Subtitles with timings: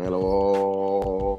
[0.00, 1.38] Dímelo.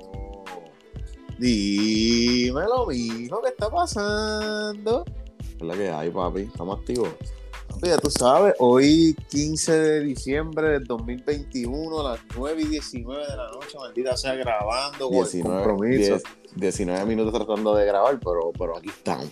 [1.40, 5.04] Dímelo, mijo, ¿qué está pasando?
[5.06, 6.42] ¿Qué es la que hay, papi?
[6.42, 7.10] ¿Estamos activos?
[7.70, 13.26] Papi, Ya tú sabes, hoy 15 de diciembre del 2021, a las 9 y 19
[13.26, 16.12] de la noche, maldita sea, grabando con el 19, compromiso.
[16.14, 16.24] 10,
[16.58, 19.30] 19 minutos tratando de grabar, pero, pero aquí estamos.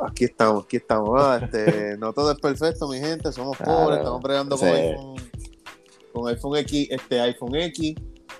[0.00, 1.10] Aquí estamos, aquí estamos.
[1.22, 3.72] Ah, este, no todo es perfecto, mi gente, somos Claro.
[3.84, 4.74] pobres, estamos bregando con Sí.
[4.74, 5.14] iPhone,
[6.12, 7.94] con iPhone X, este iPhone X.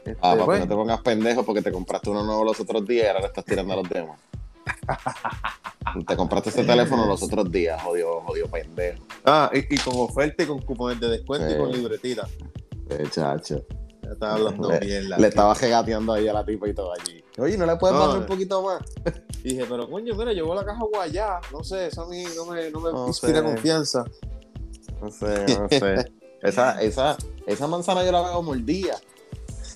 [0.05, 2.87] Este, Ah, papi, pues, no te pongas pendejo porque te compraste uno nuevo los otros
[2.87, 4.19] días y ahora le estás tirando a los demás.
[6.07, 9.05] te compraste este teléfono los otros días, jodido, jodido pendejo.
[9.25, 11.59] ah, y, y con oferta y con cupones de descuento y Sí.
[11.59, 12.29] con libretita.
[12.91, 13.65] Eh, chacho.
[14.03, 15.19] Ya estaba hablando Le- mierda.
[15.19, 17.23] Le estaba regateando ahí a la tipa y todo allí.
[17.39, 18.83] Oye, ¿no le puedes No, bajar un poquito más?
[19.43, 21.41] Dije, pero coño, mira, llevó la caja guayá.
[21.53, 23.45] No sé, eso a mí no me, no me No inspira sé.
[23.45, 24.05] confianza.
[25.01, 26.13] No sé, no sé.
[26.43, 27.17] esa, esa,
[27.47, 28.97] esa manzana yo la veo mordida.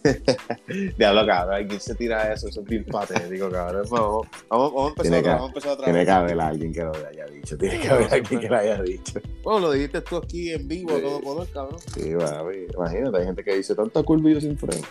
[0.98, 2.48] Diablo, cabrón, ¿quién se tira eso?
[2.48, 3.86] Eso es bien patético, cabrón.
[3.91, 6.06] Vamos, vamos, vamos a empezar Tiene otra que- vamos a empezar otra Tiene vez.
[6.06, 7.58] que haber alguien que lo haya dicho.
[7.58, 9.20] Tiene que haber alguien que lo haya dicho.
[9.42, 11.02] Bueno, lo dijiste tú aquí en vivo Sí.
[11.02, 11.78] todo color, cabrón.
[11.94, 12.67] Sí, papi.
[12.74, 14.86] Imagínate, hay gente que dice tanta curva y yo sin freno.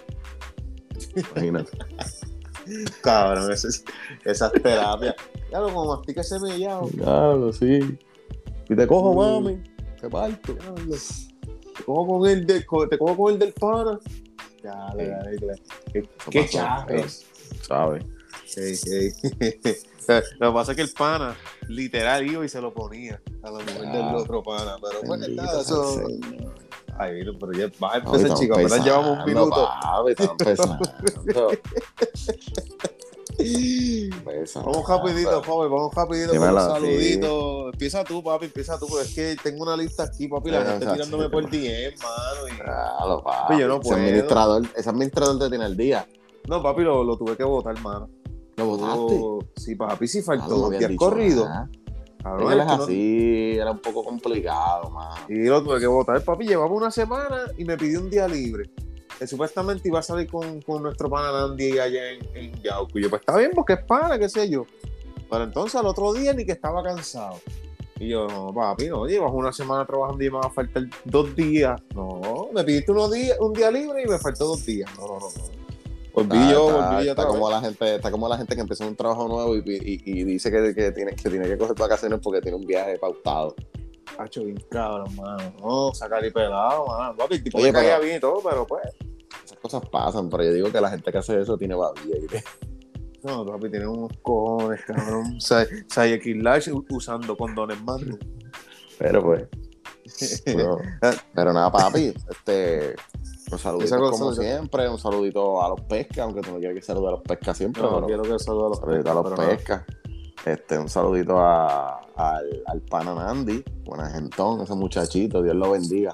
[1.15, 1.71] Imagínate.
[3.03, 3.83] Cabrón, ese es-
[4.23, 5.13] esas terapias.
[5.49, 6.87] Claro, como mastica ese mellado.
[6.97, 7.79] Claro, sí.
[8.67, 9.43] Y te cojo, Mm.
[9.43, 9.63] mami.
[10.01, 10.55] Te parto.
[10.55, 13.99] Te cojo con el del, con- te cojo con el del pana.
[14.65, 15.55] Ya, le
[15.93, 17.23] Qué, qué charros.
[17.61, 18.03] ¿Sabes?
[20.39, 21.35] Lo que pasa es que el pana
[21.67, 24.15] literal iba y se lo ponía a la mujer del Ah.
[24.17, 24.75] otro pana.
[24.81, 25.93] Pero pues nada, sea eso.
[25.95, 26.55] Señor.
[26.97, 28.57] Ay, pero ya va a empezar, chicos.
[28.57, 29.67] Apenas llevamos un minuto.
[29.81, 30.15] Papi,
[33.37, 34.71] Empezando.
[34.71, 37.69] Vamos rapidito, papi, vamos rapidito con Dímelo, un saludito.
[37.73, 40.85] Empieza tú, papi, empieza tú, porque es que tengo una lista aquí, papi, la gente
[40.85, 41.49] tirándome sí, por no.
[41.49, 42.47] DM, mano.
[42.47, 43.59] y- Claro, papi.
[43.59, 43.95] Yo no ese puedo.
[44.01, 46.07] administrador, ese administrador te tiene el día.
[46.47, 48.09] No, papi, lo, lo tuve que votar, mano.
[48.57, 49.19] ¿Lo votaste?
[49.21, 51.45] Oh, sí, papi, sí faltó no días dicho corridos.
[51.47, 51.69] nada.
[52.39, 55.13] Es él no- así, era un poco complicado, mano.
[55.29, 56.47] Y lo tuve que votar, papi.
[56.47, 58.69] Llevaba una semana y me pidió un día libre.
[59.19, 62.99] Que supuestamente iba a salir con, con nuestro pana Nandy allá en, en Yauco.
[62.99, 64.65] Y yo, pues está bien, porque es pana, qué sé yo.
[65.29, 67.39] Pero entonces al otro día ni que estaba cansado.
[67.97, 71.33] Y yo, no, papi, no, llevas una semana trabajando y me va a faltar dos
[71.35, 71.81] días.
[71.93, 74.89] No, me pidiste unos días, un día libre y me faltó dos días.
[74.97, 75.27] No, no, no.
[75.27, 75.65] no.
[76.13, 78.61] Volví Está, yo, está- volví yo está como la gente, está como la gente que
[78.61, 81.75] empezó un trabajo nuevo y, y- y dice que, que tiene, que tiene que coger
[81.75, 83.55] vacaciones porque tiene un viaje pautado.
[84.17, 85.53] Hacho, bien cabrón, mano.
[85.61, 87.15] No, sacar y pelado, mano.
[87.17, 88.83] Papi, el tipo Oye, me caía bien y todo, pero pues.
[89.43, 92.15] Esas cosas pasan, pero yo digo que la gente que hace eso tiene babilla.
[92.19, 92.43] ¿viste?
[93.23, 95.37] No, papi, tiene unos cojones, cabrón.
[96.43, 98.17] Lash usando condones mando.
[98.99, 99.47] Pero pues.
[101.33, 102.13] Pero nada, papi.
[102.29, 102.95] Este.
[103.51, 104.89] Un saludito cosa- como siempre.
[104.89, 107.81] Un saludito a los pescas, aunque tú no quieres que salude a los pescas siempre.
[107.81, 109.83] No, pero quiero que saludo a los un saludito a los pescas.
[110.45, 116.11] Este, un saludito a, al, al pana Nandi, buena gentón, ese muchachito, Dios lo bendiga.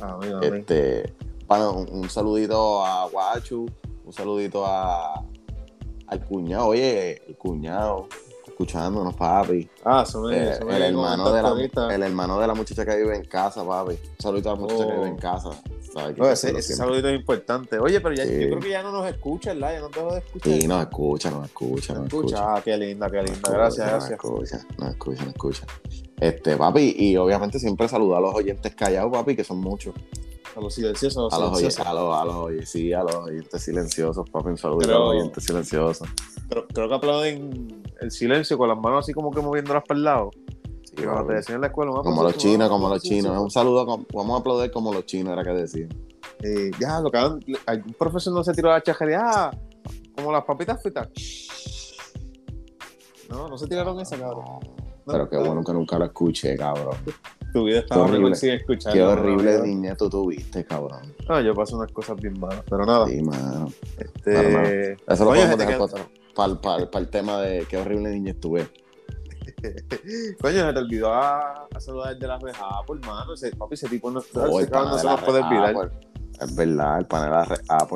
[0.00, 0.54] Amén, amén.
[0.56, 1.14] Este,
[1.52, 3.66] pana, un, un saludito a Guachu,
[4.04, 5.22] un saludito a
[6.06, 8.06] al cuñado, oye, el cuñado,
[8.46, 9.68] escuchándonos, papi.
[9.84, 12.84] Ah, eso me, Eh, eso me el, hermano de la, el hermano de la muchacha
[12.84, 13.92] que vive en casa, papi.
[13.92, 14.96] Un saludito a la muchacha que Oh.
[14.96, 15.50] vive en casa.
[15.94, 17.78] No, yo ese, saludito es importante.
[17.78, 18.32] Oye, pero ya, Sí.
[18.32, 19.72] yo creo que ya no nos escucha, ¿verdad?
[19.72, 20.52] Ya no dejo de escuchar.
[20.60, 22.36] Sí, nos escucha, nos escucha, nos escucha.
[22.36, 22.54] escucha.
[22.56, 23.32] Ah, qué linda, qué linda.
[23.32, 24.10] Escucha, Gracias, gracias.
[24.12, 25.66] escucha, no escucha, no escucha.
[26.20, 29.94] Este, papi, y obviamente siempre saludar a los oyentes callados, papi, que son muchos.
[30.54, 31.86] A los silenciosos, a los silenciosos.
[31.86, 35.00] a los, a los, oy- sí, a los oyentes silenciosos, papi, un saludito Pero- a
[35.06, 36.08] los oyentes silenciosos.
[36.48, 40.04] Creo, creo que aplauden el silencio con las manos así como que moviéndolas para el
[40.04, 40.30] lado.
[40.84, 41.26] Sí, papi.
[41.28, 43.38] te decían en la escuela, Como los chinos, como los chinos.
[43.40, 45.88] Un saludo, vamos a aplaudir como los chinos, era que decían.
[46.42, 49.50] Eh, ya, lo que algún profesor no se tiró la chajería, ah,
[50.14, 51.08] como las papitas fritas.
[53.30, 54.44] No, no se tiraron esa, cabrón.
[55.06, 55.44] No, Pero qué no.
[55.46, 56.96] bueno que nunca lo escuché, cabrón.
[57.52, 58.34] Tu vida estaba horrible.
[58.34, 58.92] sin escuchar.
[58.92, 61.14] Qué horrible niña tú tuviste, cabrón.
[61.28, 63.06] No, yo paso unas cosas bien malas, pero nada.
[63.06, 63.70] Sí, mano.
[63.98, 65.12] Este, no.
[65.12, 68.32] Eso lo Oye, podemos dejar que- para, para, para, el tema de qué horrible niña
[68.32, 68.68] estuve.
[70.40, 73.34] Coño, se te olvidó a, a saludar de la reja, por mano.
[73.34, 75.92] Ese, papi, ese tipo no, ese pana no se nos puede olvidar.
[76.40, 77.86] Es verdad, el pana de la.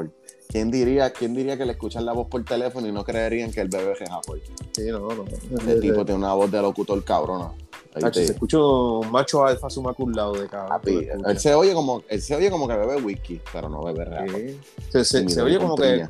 [0.49, 3.61] ¿Quién diría, ¿Quién diría que le escuchan la voz por teléfono y no creerían que
[3.61, 4.43] el bebé es Apple?
[4.73, 5.25] Sí, no, no.
[5.25, 7.53] Ese tipo tiene una voz de locutor cabrona.
[8.01, 10.69] Tacho, te- se escucha un macho alfa sumaculado de cabrón.
[10.71, 11.31] Papi, Lo escucha.
[11.31, 14.29] él se oye como él se oye como que bebe whisky, pero no bebe real.
[14.31, 14.61] Sí.
[14.91, 16.07] Se, se- se oye como que,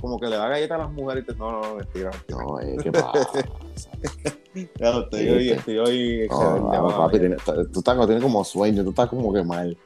[0.00, 1.34] como que le da galleta a las mujeres y te...
[1.36, 2.10] No, no, no, mentira.
[2.10, 2.38] mentira.
[2.42, 3.28] No, eh, ¿qué pasa?
[4.78, 7.36] Lo estoy Sí, hoy, estoy hoy No, no, papi, tiene-
[7.72, 9.76] tú estás, tienes como sueño, tú estás como que mal.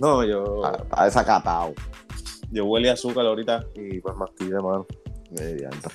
[0.00, 0.64] No, yo...
[0.64, 1.72] Estás- Estás desacatado.
[2.50, 4.86] yo huele a azúcar ahorita y pues más de mano.
[5.30, 5.88] Mediante.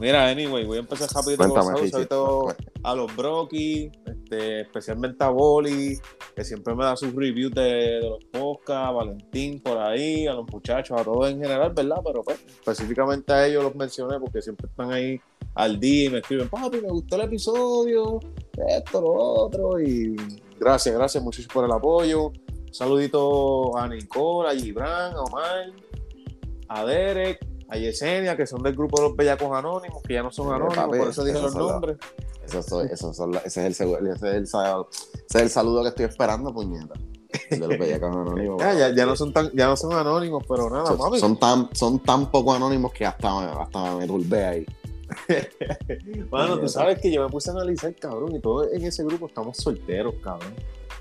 [0.00, 1.90] Mira, anyway, voy a empezar con Cuéntame, Chichi.
[1.90, 5.98] saludos a los Brocky, este, especialmente a Boli,
[6.34, 10.32] que siempre me da sus reviews de, de los podcasts, a Valentín por ahí, a
[10.32, 11.98] los muchachos, a todos en general, ¿verdad?
[12.02, 15.20] Pero pues, específicamente a ellos los mencioné porque siempre están ahí
[15.54, 18.20] al día y me escriben, papi, me gustó el episodio,
[18.68, 20.16] esto, lo otro, y
[20.58, 22.28] gracias, gracias muchachos por el apoyo.
[22.28, 25.72] Un saludito a Nicole, a Gibran, a Omar,
[26.68, 30.30] a Derek, a Yesenia, que son del grupo de los Bellacos Anónimos, que ya no
[30.32, 31.96] son anónimos, papi, por eso dije los los- nombres.
[32.44, 35.50] Eso soy, eso son la- ese, es el, ese, es el, sal- ese es el
[35.50, 36.94] saludo que estoy esperando, puñeta.
[37.48, 38.60] De los bellacos anónimos.
[38.60, 41.18] Ya, ya, ya no son tan, ya no son anónimos, pero nada, Son, mami.
[41.20, 44.66] son tan, son tan poco anónimos que hasta, hasta me turbé ahí.
[46.30, 49.26] Mano, tú sabes que yo me puse a analizar, cabrón, y todos en ese grupo
[49.26, 50.54] estamos solteros, cabrón.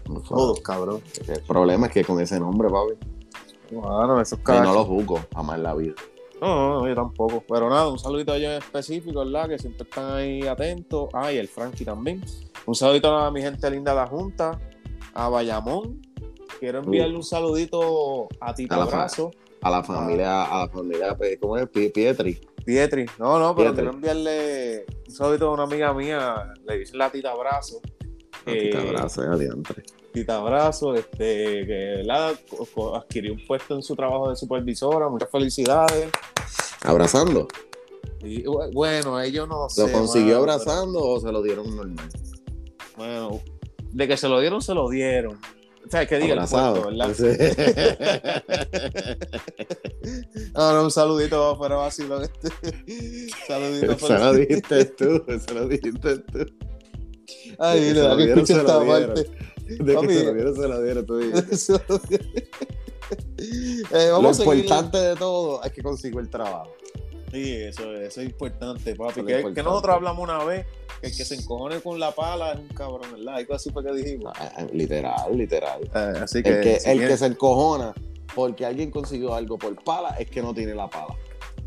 [0.07, 0.19] No.
[0.21, 1.01] Todos, cabrón.
[1.27, 4.65] El problema es que con ese nombre, papi, Mano, esos cabros.
[4.67, 5.93] no lo juzgo jamás en la vida.
[6.41, 7.43] No, no, yo tampoco.
[7.47, 9.49] Pero nada, un saludito a ellos en específico, ¿verdad?
[9.49, 11.09] Que siempre están ahí atentos.
[11.13, 12.23] Ah, y el Frankie también.
[12.65, 14.59] Un saludito a mi gente linda de la Junta,
[15.13, 16.01] a Bayamón.
[16.59, 19.31] Quiero enviarle un saludito a Tito A la Brazo,
[19.61, 21.67] A la familia, a la familia, pues, ¿cómo es?
[21.69, 22.39] Pie- Pietri.
[22.65, 23.05] Pietri.
[23.17, 23.75] No, no, pero Pietri.
[23.75, 27.81] quiero enviarle un saludito a una amiga mía, le dicen la Tita Brazo.
[28.45, 29.83] Te Eh, abrazo, eh, adiantre.
[29.83, 32.03] Tita Brazo, este, que
[32.95, 35.09] adquirió un puesto en su trabajo de supervisora.
[35.09, 36.09] Muchas felicidades.
[36.83, 37.47] ¿Abrazando?
[38.23, 39.87] Y, bueno, ellos no sé.
[39.87, 42.09] ¿Lo consiguió mano, abrazando o se lo dieron normal?
[42.97, 43.41] Bueno,
[43.91, 45.39] de que se lo dieron, se lo dieron.
[45.85, 46.83] O sea, que diga el Abrazado.
[46.83, 47.15] puerto, ¿verdad?
[47.15, 47.25] Sí.
[50.53, 52.23] Ahora un saludito para vacilón.
[52.23, 52.49] Este.
[53.47, 56.45] Saludito Se lo para dijiste tú, se lo dijiste tú.
[57.57, 59.31] Ay, mira, que escucha esta parte.
[59.77, 60.07] De Papi.
[60.07, 61.19] que se lo dieron, se lo dieron tú.
[63.91, 66.71] Eh, Lo vamos importante de todo es que consigo el trabajo.
[67.31, 69.19] Sí, eso, eso es importante, papi.
[69.19, 70.65] Eso es Que, nosotros hablamos una vez
[70.99, 73.35] que el que se encojone con la pala es un cabrón, ¿verdad?
[73.35, 74.33] Algo así fue que dijimos.
[74.35, 75.81] Ah, ah, Literal, literal.
[75.93, 77.93] Eh, así que, El que, si el quieres- que se encojona
[78.35, 81.15] porque alguien consiguió algo por pala es que no tiene la pala.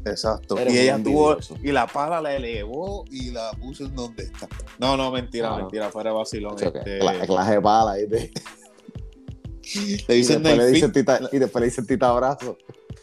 [0.05, 0.59] Exacto.
[0.59, 4.49] Eres Y ella tuvo, y la pala la elevó y la puso en donde está.
[4.79, 5.59] No, no, mentira, no.
[5.59, 6.57] mentira, fuera de vacilón.
[6.57, 7.95] Que este, clase de pala.
[7.95, 8.33] ¿viste?
[10.09, 12.59] le Y dicen después, le dicen tita, y después le dicen tita abrazo.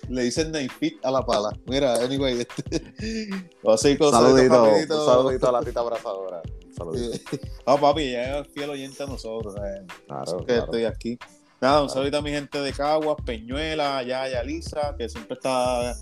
[0.09, 1.51] le dicen Nate Fit a la pala.
[1.67, 3.29] Mira, anyway, este,
[3.63, 6.41] vamos a seguir con Saludito, un saludito a la tita abrazadora.
[6.67, 7.17] Un saludito.
[7.65, 9.55] Ah, papi, ella es fiel oyente a nosotros.
[9.57, 9.85] eh.
[10.07, 10.63] Claro, que claro.
[10.63, 11.17] estoy aquí.
[11.61, 15.93] Nada, un saludito a mi gente de Caguas, Peñuela, Yaya, Lisa, que siempre está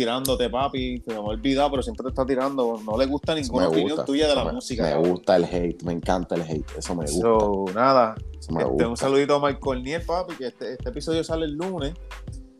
[0.00, 1.02] tirándote, papi.
[1.06, 2.78] Se me ha olvidado, pero siempre te está tirando.
[2.84, 4.82] No le gusta ninguna me opinión gusta, tuya de la me- música.
[4.82, 5.10] Me cabrón.
[5.10, 6.64] gusta el hate, me encanta el hate.
[6.78, 7.20] Eso me gusta.
[7.20, 8.88] So, nada, eso me este, gusta.
[8.88, 11.94] un saludito a Mike Corniel, papi, que este, este episodio sale el lunes.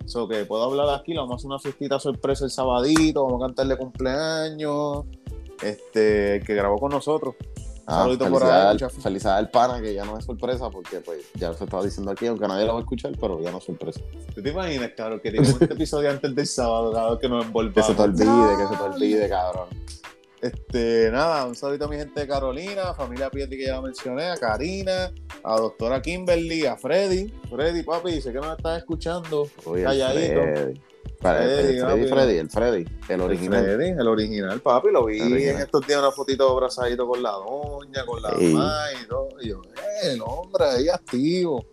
[0.06, 3.46] So que puedo hablar aquí, vamos a hacer una fiestita sorpresa el sabadito, vamos a
[3.46, 5.04] cantarle cumpleaños.
[5.62, 7.34] Este, el que grabó con nosotros.
[7.90, 11.26] Ah, saludito por ahí, al, felicidades al pana, que ya no es sorpresa, porque pues
[11.34, 13.64] ya se estaba diciendo aquí, aunque nadie lo va a escuchar, pero ya no es
[13.64, 14.00] sorpresa.
[14.34, 17.74] ¿Tú te imaginas, cabrón, que tenemos este episodio antes del sábado, cabrón, que nos envolvamos?
[17.74, 19.68] Que se te olvide, que se te olvide, cabrón.
[20.40, 24.36] Este, nada, un saludito a mi gente de Carolina, familia Pietri que ya mencioné, a
[24.36, 27.32] Karina, a doctora Kimberly, a Freddy.
[27.50, 29.48] Freddy, papi, sé que nos estás escuchando.
[29.64, 30.40] Calladito.
[30.40, 30.80] Freddy.
[31.20, 33.64] Para- el- Freddy, el papi, Freddy, el Freddy, el original.
[33.64, 37.32] El Freddy, el original, papi, lo vi en estos días una fotito abrazadito con la
[37.32, 38.54] doña, con la Sí.
[38.54, 39.28] mamá y todo.
[39.40, 41.64] Y yo, eh, el hombre ahí activo.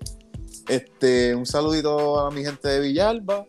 [0.68, 3.46] Este, un saludito a mi gente de Villalba.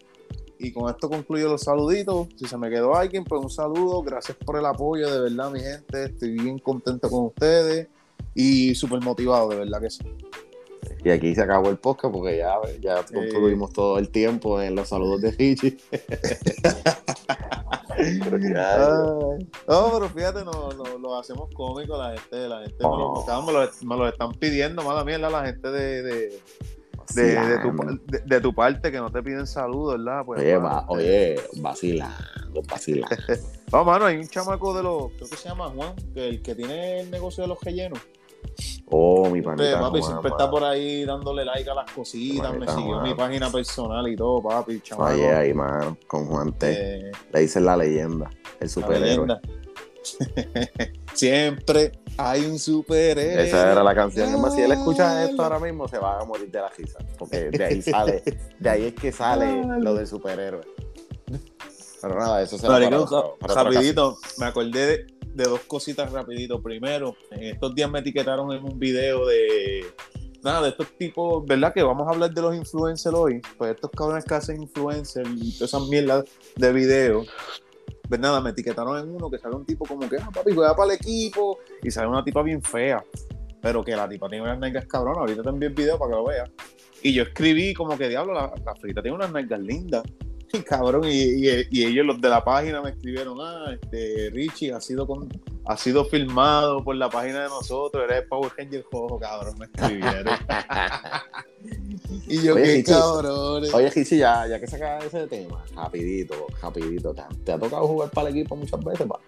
[0.61, 2.29] Y con esto concluyo los saluditos.
[2.37, 4.03] Si se me quedó alguien, pues un saludo.
[4.03, 6.05] Gracias por el apoyo, de verdad, mi gente.
[6.07, 7.89] Estoy bien contento con ustedes
[8.35, 10.01] y súper motivado, de verdad que sí.
[11.05, 14.89] Y aquí se acabó el podcast porque ya, ya concluimos todo el tiempo en los
[14.89, 15.79] saludos de Richie.
[17.97, 19.39] Pero.
[19.67, 23.43] No, pero fíjate, no, no, lo hacemos cómico, la gente, la gente me, lo, Oh.
[23.43, 26.43] me lo- me lo están pidiendo, mala mierda, la gente de, de,
[27.15, 27.59] de, de
[28.41, 30.23] tu, de- parte que no te piden saludos, ¿verdad?
[30.25, 33.17] Pues, Oye, va, este, oye, vacilando, vacilando.
[33.73, 36.55] No, mano, hay un chamaco de los, creo que se llama Juan, que el que
[36.55, 37.99] tiene el negocio de los rellenos.
[38.90, 39.78] Oh, mi panita.
[39.80, 43.02] papi, Juan, siempre está por ahí dándole like a las cositas, me siguió Juan.
[43.02, 45.12] mi página personal y todo, papi, chamaco.
[45.12, 46.71] Oye, ahí, mano, con Juan T.
[46.71, 48.30] eh, Le dicen la leyenda,
[48.61, 49.26] el la superhéroe.
[49.26, 49.40] leyenda.
[51.12, 53.45] Siempre hay un superhéroe.
[53.47, 54.33] Esa era la canción.
[54.33, 56.99] Es más, si él escucha esto ahora mismo, se va a morir de la risa.
[57.18, 58.23] Porque de ahí sale,
[58.59, 60.62] de ahí es que sale lo del superhéroe.
[62.00, 66.61] Pero nada, eso se rapidito, me acordé de, de dos cositas rapidito.
[66.61, 69.87] Primero, en estos días me etiquetaron en un video de,
[70.42, 71.73] nada, de estos tipos, ¿verdad?
[71.73, 73.40] Que vamos a hablar de los influencers hoy.
[73.57, 76.25] Pues estos cabrones que hacen influencers y todas esas mierdas
[76.57, 77.25] de video.
[78.09, 80.75] Pues nada, me etiquetaron en uno que sale un tipo como que, ah, papi, juega
[80.75, 81.59] para el equipo.
[81.83, 83.02] Y sale una tipa bien fea.
[83.62, 85.18] Pero que la tipa tiene unas nalgas cabronas.
[85.18, 86.50] Ahorita te envío el video para que lo veas.
[87.00, 90.02] Y yo escribí como que, diablo, la, la frita tiene unas nalgas lindas.
[90.52, 94.73] Y cabrón, y, y- y ellos, los de la página, me escribieron, ah, este, Richie
[94.73, 95.28] ha sido con,
[95.67, 100.35] ha sido filmado por la página de nosotros, eres Power Ranger Jojo, cabrón, me escribieron.
[102.26, 103.75] y yo, Oye, qué Richie, cabrones.
[103.75, 108.11] Oye, Gizi, ya, ya que saca ese tema, rapidito, rapidito, ¿te, te ha tocado jugar
[108.11, 109.19] para el equipo muchas veces, pa?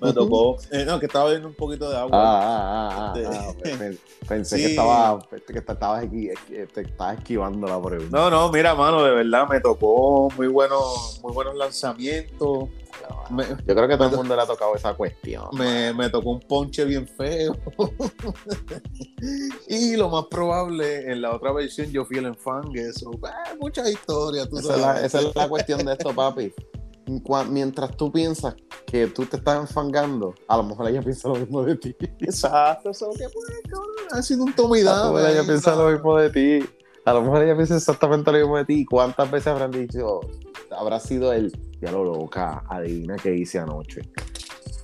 [0.00, 2.10] Me tocó, eh, no, que estaba bebiendo un poquito de agua.
[2.12, 4.62] Ah, ah, ah, Este- ah, ah, pe- pe- Pensé Sí.
[4.62, 6.04] que estaba, que te estabas,
[6.76, 8.16] estabas esquivando la pregunta.
[8.16, 12.68] No, no, mira, mano, de verdad me tocó muy buenos, muy buenos lanzamientos.
[13.30, 15.44] Me, Yo creo que todo el mundo le ha tocado esa cuestión.
[15.52, 17.56] me, me tocó un ponche bien feo.
[19.68, 22.88] y lo más probable, en la otra versión yo fui el enfangue.
[22.88, 25.04] Eso, eh, muchas historias, tú Esa es, la, sabes.
[25.04, 26.52] esa es la cuestión de esto, papi.
[27.50, 28.54] Mientras tú piensas
[28.86, 31.94] que tú te estás enfangando, a lo mejor ella piensa lo mismo de ti.
[32.20, 35.14] Exacto, eso que pues, cabrón, ha sido un toma y A lo dame.
[35.14, 36.66] mejor ella piensa lo mismo de ti.
[37.04, 38.84] A lo mejor ella piensa exactamente lo mismo de ti.
[38.84, 40.20] ¿Cuántas veces habrán dicho,
[40.70, 41.50] habrá sido el,
[41.80, 44.02] ya lo loca, adivina qué hice anoche?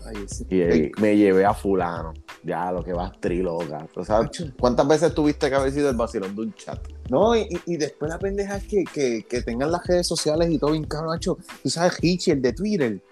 [0.07, 0.47] Ay, sí.
[0.49, 2.13] Y Ey, me llevé a fulano.
[2.47, 3.89] Ya, lo que vas triloca.
[3.97, 6.79] O sea, ¿cuántas veces tuviste que haber sido el vacilón de un chat?
[7.11, 10.57] No, y, y- después la pendeja es que, que, que tengan las redes sociales y
[10.59, 11.37] todo bien caro, Hacho.
[11.65, 13.03] Tú sabes, Richie, el de Twitter.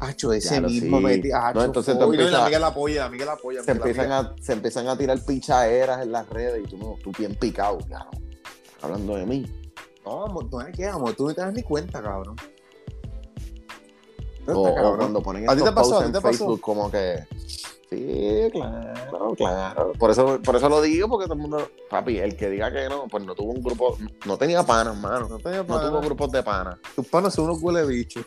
[0.00, 1.04] Hacho, ese Claro, mismo sí.
[1.04, 1.18] me
[1.54, 3.62] No, entonces y empiezas- la apoya, apoya.
[3.62, 7.12] Se empiezan, a, se empiezan a tirar pichaderas en las redes y tú, no, tú
[7.16, 7.78] bien picado.
[7.88, 8.10] No,
[8.82, 9.46] hablando de mí.
[10.04, 12.34] No, amor, no es que, amor, tú no te das ni cuenta, cabrón.
[14.48, 16.00] O, o cuando ponen ¿A ti te estos pasó?
[16.00, 16.32] ¿A ti te pasó?
[16.38, 17.24] Facebook como que...
[17.90, 19.92] Sí, claro, claro.
[19.98, 21.68] Por eso, por eso lo digo, porque todo el mundo...
[21.90, 23.96] Papi, el que diga que no, pues no tuvo un grupo...
[24.26, 25.28] No tenía panas, mano.
[25.28, 25.88] No tenía No pana.
[25.88, 26.78] tuvo grupos de panas.
[26.94, 28.24] Tus panos son unos huele bichos.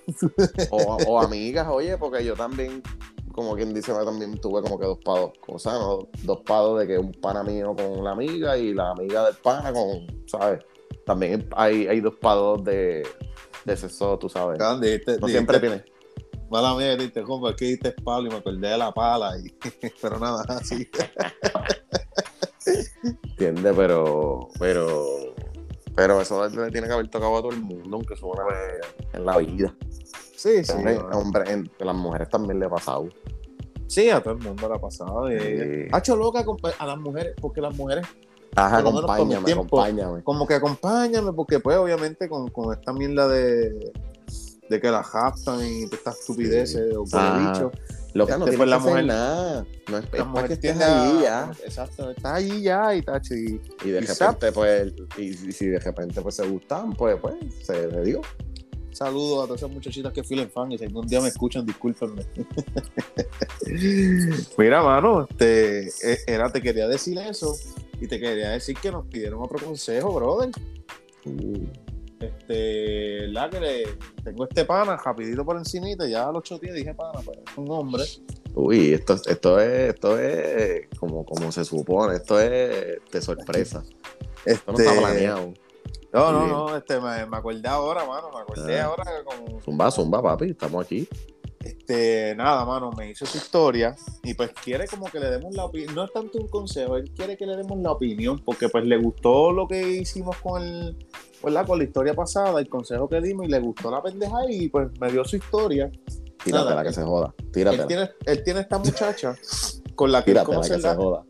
[0.70, 2.84] O, o amigas, oye, porque yo también,
[3.32, 6.10] como quien dice, yo también tuve como que dos pados, cosas, ¿no?
[6.24, 9.72] Dos pados de que un pana mío con la amiga y la amiga del pana
[9.72, 10.60] con, ¿sabes?
[11.06, 13.08] También hay, hay dos pados de,
[13.64, 14.60] de sexo, tú sabes.
[14.60, 15.86] Dijiste- No dijiste- siempre tiene.
[16.54, 19.32] Mala mía, dijiste, compa, aquí dijiste Pablo y me acordé de la pala.
[19.40, 19.50] Y...
[20.02, 20.88] Pero nada, así.
[23.04, 23.74] ¿Entiendes?
[23.76, 25.34] Pero, pero,
[25.96, 28.82] pero eso le tiene que haber tocado a todo el mundo, aunque vez
[29.14, 29.76] en la vida.
[30.36, 30.74] Sí, sí.
[30.74, 31.08] Hombre, no.
[31.18, 33.10] hombre, en- a las mujeres también le ha pasado.
[33.88, 35.28] Sí, a todo el mundo le ha pasado.
[35.30, 35.88] Sí.
[35.92, 38.06] Hacho loca con- a las mujeres, porque las mujeres
[38.56, 39.64] Ajá, acompáñame, tiempo.
[39.64, 40.24] acompáñame.
[40.24, 43.92] como que acompáñame, porque pues obviamente con, con esta mierda de,
[44.70, 47.72] de que la japtan y todas estas estupideces o Ah, bicho,
[48.16, 49.66] Loca, no pues, la que hacer mujer- nada.
[49.90, 51.52] No es, es la para mujer que estés ahí ya.
[51.66, 53.34] Exacto, está ahí ya y tacho.
[53.34, 57.18] Y, Y de Y repente, pues, y, y si de repente pues se gustan, pues,
[57.20, 58.22] pues, se le dio.
[58.92, 62.24] Saludos a todas esas muchachitas que filen fan y si algún día me escuchan, discúlpenme.
[64.58, 67.56] Mira, mano, este, eh, era, te quería decir eso
[68.00, 70.52] y te quería decir que nos pidieron otro consejo, brother.
[71.26, 71.66] Uh,
[72.26, 73.84] Este, la que le
[74.24, 77.58] tengo este pana, rapidito por encimita, ya a los ocho días dije pana, pues es
[77.58, 78.04] un hombre.
[78.56, 83.84] Uy, esto, esto es, esto es como, como se supone, esto es de sorpresa.
[84.46, 85.54] Esto no Este, está planeado.
[86.14, 88.86] No, no, no, este, me, me acordé ahora, mano, me acordé Ah.
[88.86, 91.08] ahora como, Zumba, zumba, papi, estamos aquí.
[91.64, 95.66] este, nada, mano, me hizo su historia y pues quiere como que le demos la
[95.66, 98.86] opinión, no es tanto un consejo, él quiere que le demos la opinión porque pues
[98.86, 100.98] le gustó lo que hicimos con el,
[101.44, 101.66] ¿verdad?
[101.68, 104.88] con la historia pasada, el consejo que dimos y le gustó la pendeja y pues
[105.00, 105.92] me dio su historia.
[106.44, 107.34] Tíratela Nada, que él- se joda.
[107.38, 107.88] Él Tíratela.
[107.88, 109.36] tiene, él tiene esta muchacha
[109.96, 111.24] con la que él conoce que se joda.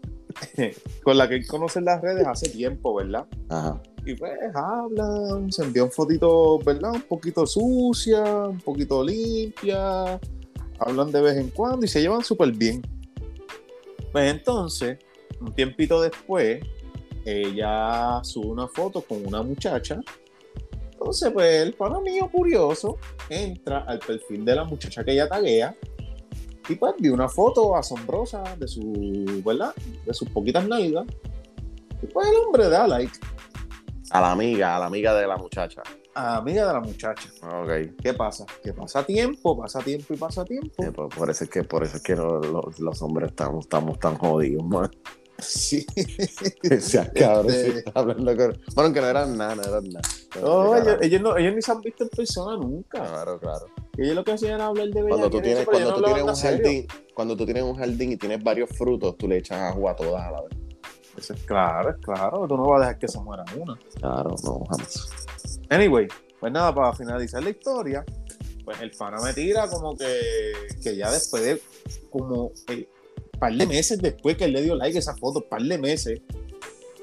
[1.04, 3.26] con la que él conoce las redes hace tiempo, ¿verdad?
[3.50, 3.82] Ajá.
[4.06, 6.92] Y pues hablan, se envían fotitos, ¿verdad?
[6.94, 10.20] Un poquito sucia, un poquito limpia,
[10.80, 12.82] hablan de vez en cuando y se llevan súper bien.
[14.12, 14.98] Pues entonces,
[15.40, 16.64] un tiempito después,
[17.26, 20.00] ella sube una foto con una muchacha.
[20.92, 22.98] Entonces, pues el pana mío curioso
[23.30, 25.76] entra al perfil de la muchacha que ella taguea
[26.70, 29.74] y pues vi una foto asombrosa de su, ¿verdad?
[30.06, 31.06] De sus poquitas nalgas.
[32.02, 33.14] Y pues el hombre da like
[34.12, 35.82] A la amiga, a la amiga de la muchacha.
[36.16, 37.28] a amiga de la muchacha.
[37.64, 37.96] Ok.
[38.02, 38.46] ¿Qué pasa?
[38.64, 40.84] Que pasa tiempo, pasa tiempo y pasa tiempo.
[40.84, 43.66] Eh, por, por eso es que, por eso es que lo- lo- los hombres estamos,
[43.66, 44.90] estamos tan jodidos, man.
[45.40, 45.86] Sí.
[46.64, 48.60] Decía, cabrón, Este- hablando con...
[48.76, 50.02] Bueno, que no eran nada, no eran nada.
[50.42, 53.00] No, ellos, no, ellos ni se han visto en persona nunca.
[53.00, 53.66] Claro, claro.
[53.98, 56.24] Ellos lo que hacían era hablar de Cuando tú tienes, eso, cuando tú no tienes
[56.24, 59.92] un jardín, cuando tú tienes un jardín y tienes varios frutos, tú le echas agua
[59.92, 60.52] a todas a la vez.
[61.18, 62.48] Eso es claro, es claro.
[62.48, 63.78] Tú no vas a dejar que se muera una.
[64.00, 65.10] Claro, no, jamás.
[65.70, 66.08] Anyway,
[66.40, 68.04] pues nada, para finalizar la historia,
[68.66, 71.62] pues el pana me tira como que, que ya después de
[72.10, 72.88] como eh,
[73.40, 76.22] par de meses después que él le dio like a esa foto, par de meses,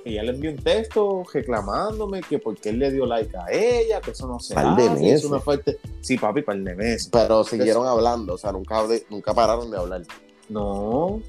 [0.04, 4.12] ella le envió un texto reclamándome que porque él le dio like a ella, que
[4.12, 5.18] eso no se Par de hace, meses.
[5.20, 5.72] es una falta.
[6.00, 7.08] Sí, papi, par de meses.
[7.12, 10.02] Pero siguieron hablando, o sea, nunca, nunca pararon de hablar.
[10.48, 11.20] No.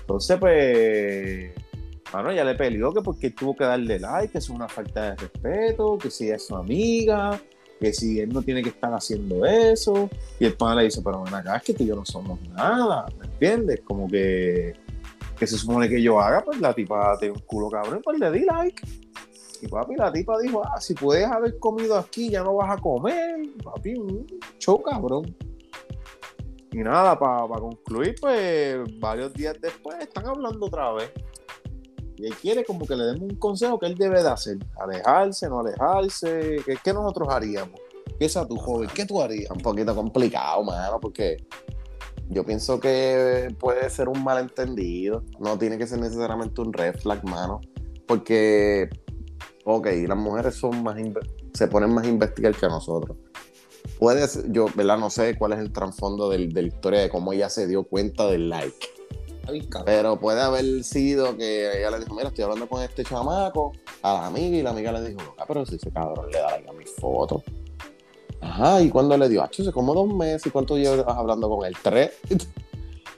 [0.00, 1.50] Entonces, pues.
[2.12, 5.16] Bueno, ya le peleó que porque tuvo que darle like, que es una falta de
[5.16, 7.40] respeto, que si ella es su amiga,
[7.82, 10.08] que si él no tiene que estar haciendo eso.
[10.38, 12.40] Y el pana le dice, pero ven acá, es que tú y yo no somos
[12.50, 13.80] nada, ¿me entiendes?
[13.80, 14.74] Como que,
[15.36, 18.30] que se supone que yo haga, pues la tipa tiene un culo cabrón, pues le
[18.30, 18.86] di like.
[19.62, 22.80] Y papi, la tipa dijo, ah, si puedes haber comido aquí, ya no vas a
[22.80, 23.48] comer.
[23.64, 23.94] Papi,
[24.60, 25.34] show cabrón.
[26.70, 31.10] Y nada, para concluir, pues varios días después están hablando otra vez.
[32.22, 34.56] Y él quiere como que le demos un consejo que él debe de hacer.
[34.80, 36.58] Alejarse, no alejarse.
[36.64, 37.80] ¿Qué, qué nosotros haríamos?
[38.16, 38.88] ¿Qué es a tu joven?
[38.94, 39.50] ¿Qué tú harías?
[39.50, 41.44] un poquito complicado, mano, porque
[42.28, 45.24] yo pienso que puede ser un malentendido.
[45.40, 47.60] No tiene que ser necesariamente un red flag, mano.
[48.06, 48.88] Porque,
[49.64, 50.96] ok, las mujeres son más
[51.54, 53.16] se ponen más a investigar que nosotros.
[53.98, 54.98] Puede ser, yo, ¿verdad?
[54.98, 58.28] No sé cuál es el trasfondo de la historia de cómo ella se dio cuenta
[58.28, 59.01] del like.
[59.48, 59.68] Ay.
[59.84, 63.72] Pero puede haber sido que ella le dijo, mira, estoy hablando con este chamaco,
[64.02, 66.50] a la amiga, y la amiga le dijo, ah, pero si ese cabrón le da
[66.52, 67.42] like a mi foto.
[68.40, 69.42] Ajá, ¿y cuándo le dio?
[69.42, 71.74] Ah, hace como dos meses, ¿y cuánto llevas hablando con él?
[71.82, 72.12] ¿Tres?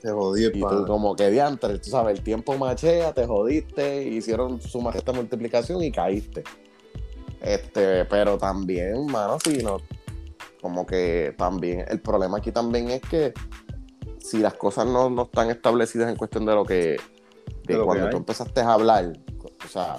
[0.02, 4.60] Te jodí Y tú como que diantre, tú sabes, el tiempo machea, te jodiste, hicieron
[4.60, 6.44] suma esta multiplicación y caíste.
[7.40, 9.78] Este, pero también, mano, si no,
[10.60, 13.32] como que también, el problema aquí también es que
[14.24, 16.96] si las cosas no, no están establecidas en cuestión de lo que,
[17.64, 19.98] de, lo cuando tú empezaste a hablar, o sea,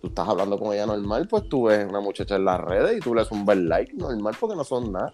[0.00, 3.00] tú estás hablando con ella normal, pues tú ves una muchacha en las redes y
[3.00, 5.12] tú le das un bel like normal porque no son nada.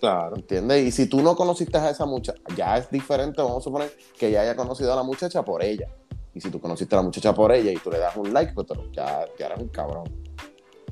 [0.00, 0.36] Claro.
[0.36, 0.86] ¿Entiendes?
[0.86, 4.30] Y si tú no conociste a esa muchacha, ya es diferente, vamos a suponer que
[4.30, 5.86] ya haya conocido a la muchacha por ella.
[6.32, 8.54] Y si tú conociste a la muchacha por ella y tú le das un like,
[8.54, 10.04] pues ya, ya eres un cabrón.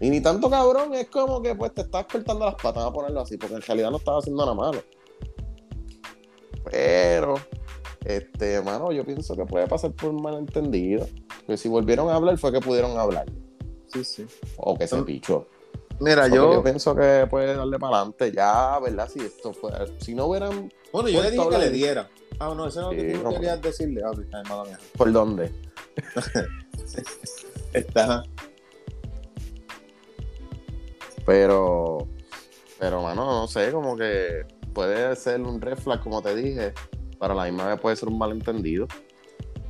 [0.02, 3.22] Y ni tanto cabrón, es como que pues te estás cortando las patas, a ponerlo
[3.22, 4.82] así, porque en realidad no estaba haciendo nada malo.
[6.70, 7.34] Pero,
[8.04, 11.06] este, mano, yo pienso que puede pasar por un malentendido.
[11.46, 13.26] Que si volvieron a hablar fue que pudieron hablar.
[13.92, 14.26] Sí, sí.
[14.56, 15.46] O que se pichó.
[15.98, 16.62] Mira, Porque yo yo.
[16.62, 19.08] pienso que puede darle para adelante ya, ¿verdad?
[19.08, 22.08] Si esto fue, si no hubieran Bueno, yo le dije que le diera.
[22.38, 23.30] Ah, no, eso es lo que Sí, tú no.
[23.34, 24.02] querías decirle.
[24.04, 24.78] Ah, ay, mala mía.
[24.96, 25.52] por dónde.
[27.74, 28.22] Está.
[31.26, 32.08] Pero,
[32.78, 36.72] pero, mano, no sé, como que puede ser un red flag, como te dije,
[37.18, 38.86] para la misma vez puede ser un malentendido.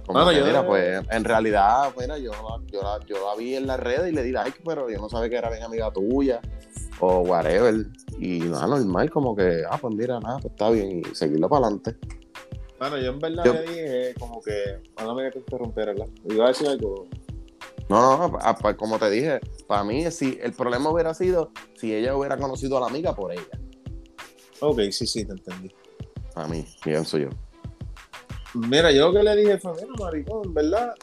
[0.07, 3.55] Como que, yo- mira, pues, en realidad, mira, yo, la- yo, la, yo la vi
[3.55, 5.93] en las redes y le di like, pero yo no sabía que era bien amiga
[5.93, 6.41] tuya
[6.99, 7.87] o whatever.
[8.19, 11.67] Y nada, normal, como que, ah, pues mira, nada, pues está bien, y seguirlo para
[11.67, 11.97] adelante.
[12.79, 14.53] Bueno, yo en verdad Yo- le dije como que.
[15.15, 16.07] Mía que te interrumpiera, ¿verdad?
[16.29, 17.07] Iba a decir algo.
[17.89, 21.95] No, no, ah, pues, como te dije, para mí, si el problema hubiera sido si
[21.95, 23.43] ella hubiera conocido a la amiga por ella.
[24.61, 25.71] Ok, sí, sí, te entendí.
[26.35, 27.29] Para mí, pienso yo.
[28.55, 30.95] Mira, yo lo que le dije fue, mira, maricón, verdad,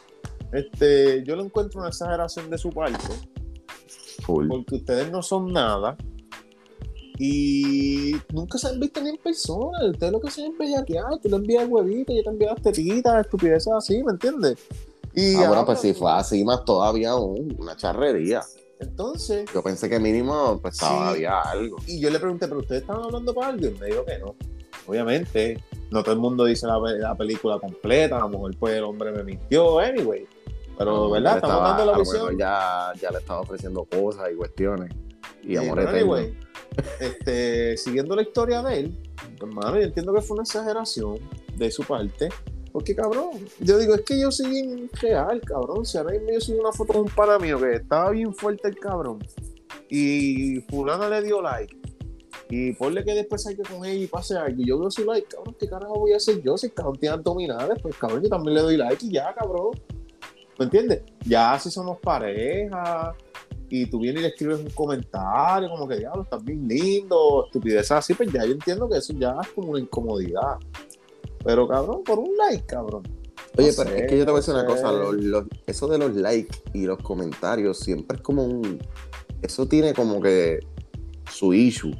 [0.52, 2.98] este, yo lo encuentro una exageración de su parte,
[4.22, 4.48] Full.
[4.48, 5.96] porque ustedes no son nada
[7.18, 9.78] y nunca se han visto ni en persona.
[9.90, 13.72] Ustedes lo que se es bellaquear, tú le envías huevitos, yo te envías tetitas, estupideces
[13.72, 14.58] así, ¿me entiendes?
[15.14, 18.42] Y Ah, bueno, ahora, pues si fue así, más todavía un- una charrería.
[18.80, 20.86] Entonces, Yo pensé que mínimo pues Sí.
[20.86, 21.76] todavía algo.
[21.86, 23.66] y yo le pregunté, ¿pero ustedes estaban hablando para algo?
[23.66, 24.34] Y me dijo que no.
[24.86, 28.84] Obviamente, no todo el mundo dice la, la película completa, a lo mejor pues el
[28.84, 30.26] hombre me mintió, anyway.
[30.78, 31.36] Pero, No, ¿verdad?
[31.36, 32.38] Estamos estaba- dando la visión.
[32.38, 34.90] Ya, ya le estaba ofreciendo cosas y cuestiones.
[35.42, 35.98] Y Sí, amor eterno.
[35.98, 36.38] anyway,
[37.00, 38.98] este, siguiendo la historia de él,
[39.40, 41.16] hermano, yo entiendo que fue una exageración
[41.56, 42.28] de su parte.
[42.78, 45.84] Porque, cabrón, yo digo, es que yo soy bien real, cabrón.
[45.84, 48.68] Si ahora mismo yo soy una foto de un pana mío que estaba bien fuerte
[48.68, 49.18] el cabrón.
[49.90, 51.76] Y fulana le dio like.
[52.50, 54.62] Y ponle que después salga con ella y pase algo.
[54.62, 56.56] Y yo veo su like, cabrón, ¿qué carajo voy a hacer yo?
[56.56, 59.72] Si el cabrón tiene abdominales, pues cabrón, yo también le doy like y ya, cabrón.
[60.56, 61.02] ¿Me entiendes?
[61.26, 63.12] Ya si somos pareja
[63.68, 67.90] y tú vienes y le escribes un comentario como que, diablo, estás bien lindo, estupidez
[67.90, 70.58] así, pues ya yo entiendo que eso ya es como una incomodidad.
[71.44, 73.02] Pero cabrón, por un like, cabrón.
[73.56, 75.44] Oye, No pero sé, es que yo te voy a decir una cosa, los- los-
[75.66, 78.78] eso de los likes y los comentarios siempre es como un...
[79.42, 80.60] Eso tiene como que
[81.32, 81.94] su issue.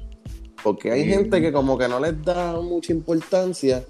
[0.62, 3.84] Porque hay gente que como que no les da mucha importancia,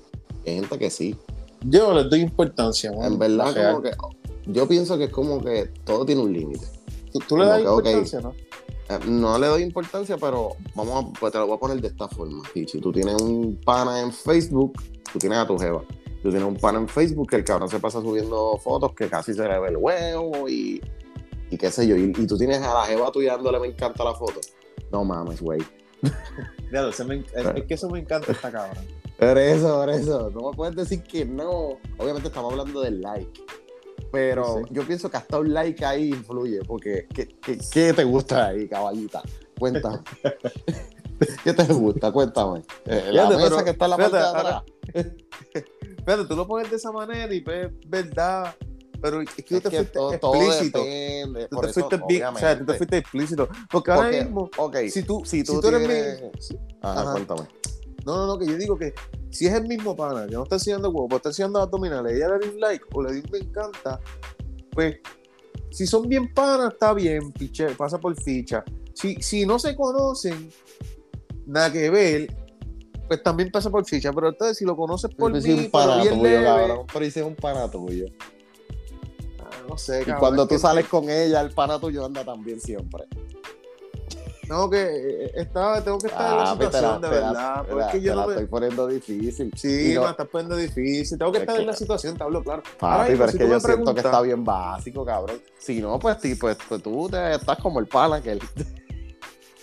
[0.44, 1.16] y hay gente que sí.
[1.64, 3.06] Yo les doy importancia, mano.
[3.06, 3.90] En verdad, como que
[4.46, 6.66] yo pienso que es como que todo tiene un límite.
[7.12, 8.34] ¿Tú, tú le das que, importancia, ¿no?
[8.90, 11.88] Eh, No le doy importancia, pero vamos a, pues te lo voy a poner de
[11.88, 12.42] esta forma.
[12.54, 14.80] Si tú tienes un pana en Facebook,
[15.12, 15.82] tú tienes a tu jeva.
[16.22, 19.32] Tú tienes un pana en Facebook que el cabrón se pasa subiendo fotos que casi
[19.34, 20.82] se le ve el huevo y,
[21.50, 21.96] y qué sé yo.
[21.96, 24.40] Y, y tú tienes a la jeva tuya dándole me encanta la foto.
[24.90, 25.60] No mames, güey.
[26.70, 28.80] Es, que eso me encanta esta cabra.
[29.18, 30.30] Por eso, por eso.
[30.34, 31.78] No me puedes decir que no.
[31.96, 33.42] Obviamente estamos hablando del like.
[34.12, 34.62] Pero Sí.
[34.70, 36.60] yo pienso que hasta un like ahí influye.
[36.66, 39.22] Porque, ¿qué, qué, qué te gusta ahí, caballita?
[39.58, 40.00] Cuéntame.
[41.44, 42.12] ¿Qué te gusta?
[42.12, 42.62] Cuéntame.
[42.84, 44.62] Eh, la Fíjate, mesa pero- que está en la parte de atrás.
[46.04, 48.54] Pero tú lo pones de esa manera y pues, verdad.
[49.00, 50.78] Pero es que tú te que fuiste todo, todo explícito.
[50.80, 51.48] depende.
[51.48, 53.48] Tú te eso, fuiste bien, o sea, tú te fuiste explícito.
[53.70, 56.20] Porque ahora Porque, mismo, ok, si tú, si tú, si tú eres tienes-
[56.52, 57.12] mi- Ajá, Ajá.
[57.12, 57.42] cuéntame.
[58.04, 58.92] No, no, no, que yo digo que
[59.30, 62.38] si es el mismo pana que no está haciendo huevo, está haciendo abdominales, ella le
[62.40, 64.00] dio un like o le dio un me encanta,
[64.72, 64.96] pues
[65.70, 68.64] si son bien panas, está bien, piche, pasa por ficha.
[68.94, 70.50] Si, si no se conocen,
[71.46, 72.34] nada que ver,
[73.08, 74.12] pues también pasa por ficha.
[74.12, 76.86] Pero entonces, si lo conoces por mí, un pana pero bien cabrón.
[76.92, 78.06] Pero es un pana tuyo.
[79.40, 82.04] ah, no sé, Y cabrón, cuando es tú que- sales con ella, el pana tuyo
[82.04, 83.04] anda también siempre.
[84.48, 87.54] No, que eh, estaba, tengo que estar en la Ah, situación, la- de la- verdad.
[87.64, 88.32] te Porque la- es que yo no la me...
[88.32, 89.52] estoy poniendo difícil.
[89.54, 91.18] Sí, Y no- me estás poniendo difícil.
[91.18, 92.62] Tengo que Es estar que- en la situación, te hablo claro.
[92.78, 95.38] Papi, mismo, pero es si que yo siento que está bien básico, cabrón.
[95.58, 98.40] Si no, pues, ti- pues, pues tú te, estás como el pana que él.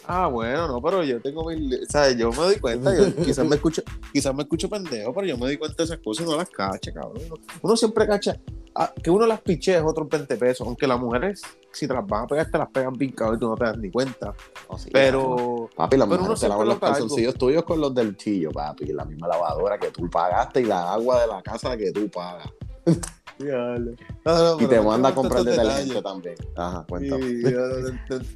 [0.08, 2.18] Ah, bueno, no, pero yo tengo mil, ¿sabes?
[2.18, 5.46] Yo me doy cuenta, yo quizás me escucho, quizás me escucho pendejo, pero yo me
[5.46, 7.24] doy cuenta de esas cosas y no las cacha, cabrón.
[7.62, 8.39] Uno, siempre cacha
[8.76, 11.41] ah, que uno las piche es otros 20 pesos, aunque las mujeres,
[11.72, 13.78] si te las van a pegar, te las pegan cabrón y tú no te das
[13.78, 14.34] ni cuenta.
[14.68, 17.94] Oh, sí, Pero, Papi, las pero mujeres te lavan lo los calzoncillos tuyos con los
[17.94, 18.88] del chillo, papi.
[18.88, 22.50] La misma lavadora que tú pagaste y la agua de la casa que tú pagas.
[23.38, 23.91] Diablo.
[24.24, 26.36] No, no, Y te manda a comprar detergente también.
[26.56, 27.26] Ajá, cuéntame.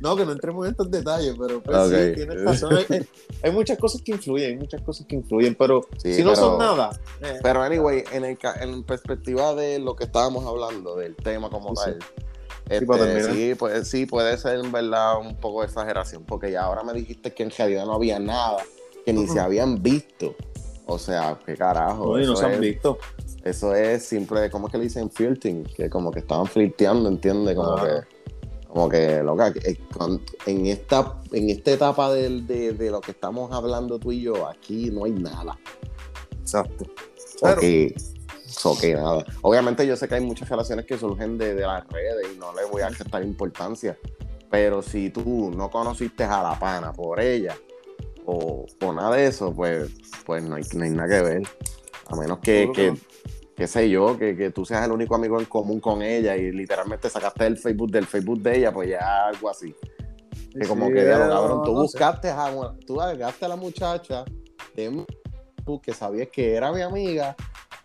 [0.01, 2.77] no, que no entremos en estos detalles, pero pues sí, tienes razón.
[3.43, 6.41] Hay, muchas cosas que influyen, hay muchas cosas que influyen, pero Sí, si no pero-
[6.41, 6.89] son nada.
[7.21, 11.49] eh, Pero, anyway, en, el, ca- en perspectiva de lo que estábamos hablando, del tema
[11.49, 11.99] como Sí, tal,
[12.69, 16.83] este, sí, pues, sí, puede ser en verdad un poco de exageración, porque ya ahora
[16.83, 18.57] me dijiste que en realidad no había nada,
[19.05, 19.33] que ni Ujú.
[19.33, 20.35] se habían visto.
[20.91, 22.17] O sea, qué carajo.
[22.17, 22.97] no, y no se han es, visto.
[23.49, 25.63] Eso es simple, ¿cómo es que le dicen flirting?
[25.63, 27.55] Que como que estaban flirteando, ¿entiendes?
[27.55, 27.91] Como que,
[28.67, 29.77] como que, loca, eh,
[30.45, 34.89] en esta, en esta etapa de, de lo que estamos hablando tú y yo, aquí
[34.91, 35.57] no hay nada.
[36.41, 36.85] Exacto.
[38.45, 39.23] So que nada.
[39.41, 42.53] Obviamente yo sé que hay muchas relaciones que surgen de, de las redes y no
[42.53, 43.97] le voy a restar importancia.
[44.49, 47.55] Pero si tú no conociste a la pana por ella
[48.25, 49.91] o, o nada de eso, pues,
[50.25, 51.43] pues no, hay, no hay nada que ver.
[52.07, 52.93] A menos que.
[53.59, 56.49] Qué sé yo, que, que tú seas el único amigo en común con ella y
[56.53, 59.75] literalmente sacaste el Facebook del Facebook de ella, pues ya algo así.
[60.57, 61.97] Que como Sí, que, cabrón, tú no sé.
[61.97, 64.23] buscaste a tú agregaste a la muchacha
[64.77, 65.05] de
[65.83, 67.35] que sabías que era mi amiga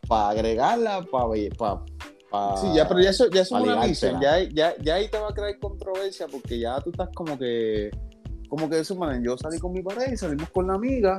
[0.06, 1.84] para agregarla, para
[2.30, 4.20] pa, Sí, ya, pero ya eso, ya eso es pa' una misión.
[4.20, 7.90] Ya, ya, ya ahí te va a crear controversia porque ya tú estás como que,
[8.54, 9.20] como que de su manera.
[9.20, 11.18] Yo salí con mi pareja y salimos con la amiga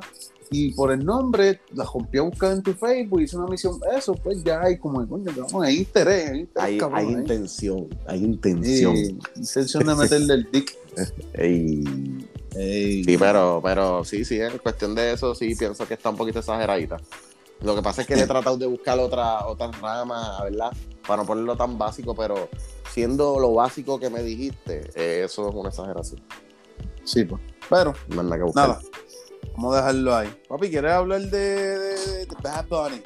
[0.51, 3.77] y por el nombre la rompí a buscar en tu Facebook, hice una misión.
[3.93, 7.87] Eso, pues ya hay como, coño, cabrón, hay interés, hay interés, hay, cabrón, hay intención,
[8.07, 8.95] hay intención.
[9.35, 10.77] Intención de meterle el dick.
[11.33, 11.83] Ey.
[12.55, 13.03] Ey.
[13.03, 16.39] Sí, pero, pero sí, sí, en cuestión de eso sí pienso que está un poquito
[16.39, 16.97] exageradita.
[17.61, 20.71] Lo que pasa es que le he tratado de buscar otra, otras ramas, ¿verdad?
[21.05, 22.47] Para no ponerlo tan básico, pero
[22.93, 26.21] siendo lo básico que me dijiste, eh, eso es una exageración.
[27.05, 27.41] Sí, pues.
[27.69, 28.67] Pero, No nada que buscar.
[28.69, 28.81] nada.
[29.55, 30.41] Vamos a dejarlo ahí.
[30.49, 33.01] Papi, ¿quieres hablar de, de, de Bad Bunny?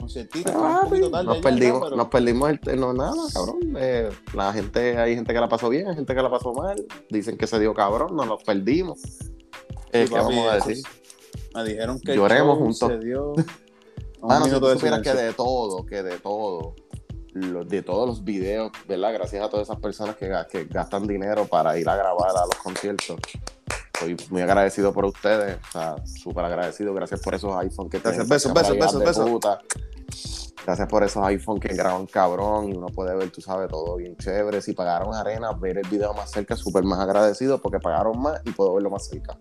[0.00, 3.58] Un poquito tarde Nos ya, perdimos, pero- nos perdimos el no nada, cabrón.
[3.76, 6.82] Eh, la gente, hay gente que la pasó bien, hay gente que la pasó mal.
[7.10, 9.00] Dicen que se dio cabrón, nos los perdimos.
[9.92, 10.78] Eh, Sí, ¿Qué papi, vamos a decir?
[11.54, 12.88] Me dijeron que Lloremos juntos.
[12.88, 16.74] se dio a un Mano, si tú supieras que de todo, que de todo,
[17.34, 19.12] de todos los videos, ¿verdad?
[19.12, 22.54] Gracias a todas esas personas que, que gastan dinero para ir a grabar a los
[22.62, 23.16] conciertos.
[23.94, 26.94] Estoy muy agradecido por ustedes, o sea, súper agradecido.
[26.94, 30.54] Gracias por esos iPhones que Gracias, besos, besos, besos, besos.
[30.64, 34.16] Gracias por esos iPhones que graban cabrón y uno puede ver, tú sabes, todo bien
[34.16, 34.60] chévere.
[34.60, 38.50] Si pagaron arena, ver el video más cerca, súper más agradecido porque pagaron más y
[38.50, 39.38] puedo verlo más cerca.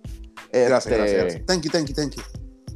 [0.51, 1.45] Gracias, Este, gracias, gracias.
[1.45, 2.23] Thank you, thank you, thank you.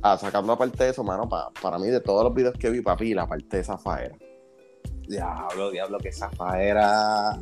[0.04, 2.82] ah, sacando aparte de eso, mano, pa- para mí, de todos los videos que vi,
[2.82, 4.16] papi, la parte de esa faera.
[5.12, 7.38] Diablo, diablo, que esa faera.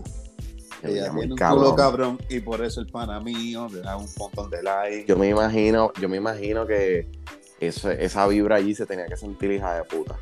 [0.81, 4.49] Ella tiene un culo cabrón y por eso el pana mío le da un montón
[4.49, 5.05] de likes.
[5.07, 7.11] Yo me imagino, yo me imagino que
[7.59, 10.17] esa vibra allí se tenía que sentir hija de puta.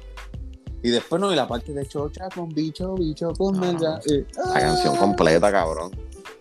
[0.83, 3.99] Y después no, y la parte de chocha con bicho, bicho con melga.
[4.53, 5.91] la canción completa, cabrón.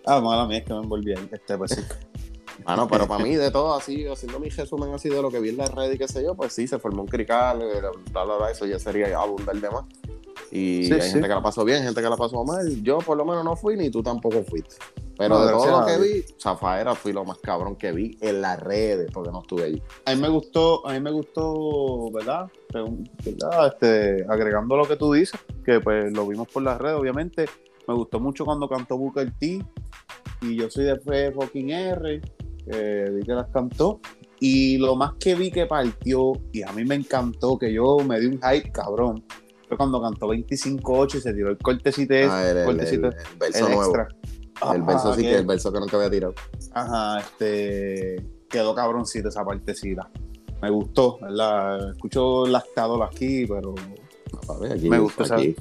[0.05, 1.29] Ah, mala mía, es que me envolví ahí.
[1.31, 1.83] Este, pues sí.
[2.65, 5.51] Bueno, pero para mí, de todo así, haciendo mi resumen así de lo que vi
[5.51, 8.25] en la red y qué sé yo, pues sí, se formó un crical, eh, bla,
[8.25, 9.85] bla, bla, eso ya sería abundar de más.
[10.51, 12.83] Y hay gente que la pasó bien, gente que la pasó mal.
[12.83, 14.77] Yo por lo menos no fui, ni tú tampoco fuiste.
[15.19, 18.61] Pero de todo lo que vi, Zafaera fui lo más cabrón que vi en las
[18.61, 19.83] redes, porque no estuve allí.
[20.05, 22.51] A mí me gustó, a mí me gustó, ¿verdad?
[22.73, 23.73] ¿verdad?
[23.73, 27.47] Este, agregando lo que tú dices, que pues lo vimos por las redes, obviamente.
[27.89, 29.65] Me gustó mucho cuando cantó Booker T.
[30.43, 32.21] Y yo soy de fucking R.
[32.67, 34.01] vi que las cantó.
[34.39, 38.21] Y lo más que vi que partió, y a mí me encantó, que yo me
[38.21, 39.25] di un hype cabrón
[39.69, 43.95] fue cuando cantó 25-8 y se tiró el cortecito, ah, el, cortecito el, verso nuevo.
[44.73, 46.35] el verso sí que, el verso que nunca había tirado.
[46.73, 50.09] Ajá, este quedó cabroncito esa partecita.
[50.63, 51.91] Me gustó, ¿verdad?
[51.91, 53.75] Escucho lactador aquí, pero
[54.73, 55.55] aquí, me gustó aquí,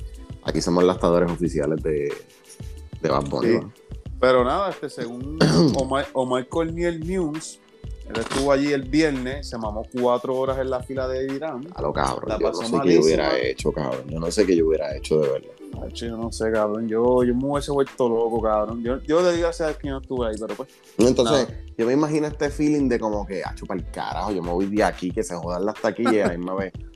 [0.43, 2.13] aquí somos lactadores oficiales de,
[3.01, 3.59] de Bad Bunny.
[4.19, 5.37] Pero nada, este, según
[5.77, 7.59] Omar, Omar Corniel News,
[8.07, 11.67] él estuvo allí el viernes, se mamó cuatro horas en la fila de Irán.
[11.73, 14.03] A lo cabrón, yo no sé qué yo hubiera hecho, cabrón.
[14.07, 15.87] Yo no sé qué yo hubiera hecho de verdad.
[15.91, 16.87] yo no sé, cabrón.
[16.87, 18.83] Yo, yo me hubiese vuelto loco, cabrón.
[18.83, 20.69] Yo, yo debería saber que yo no estuve ahí, pero pues.
[20.99, 24.51] Entonces, yo me imagino este feeling de como que, ah, chupa el carajo, yo me
[24.51, 26.33] voy de aquí, que se jodan las taquillas y a la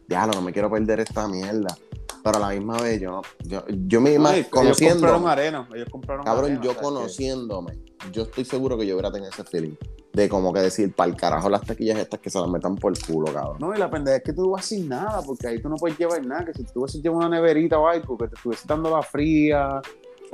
[0.10, 1.78] misma déjalo, no me quiero perder esta mierda.
[2.22, 4.48] Pero a la misma vez, yo, yo, yo me imagino.
[4.62, 5.68] Ellos compraron arena.
[5.74, 7.80] Ellos compraron Cabrón, yo conociéndome,
[8.12, 9.76] yo estoy seguro que yo hubiera tenido ese feeling
[10.12, 12.92] de como que decir, para el carajo las taquillas estas que se las metan por
[12.96, 13.58] el culo, cabrón.
[13.60, 15.98] No, y la pendeja es que tú vas sin nada, porque ahí tú no puedes
[15.98, 18.90] llevar nada, que si tú hubieses llevado una neverita o algo, que te estuviese dando
[18.90, 19.82] la fría,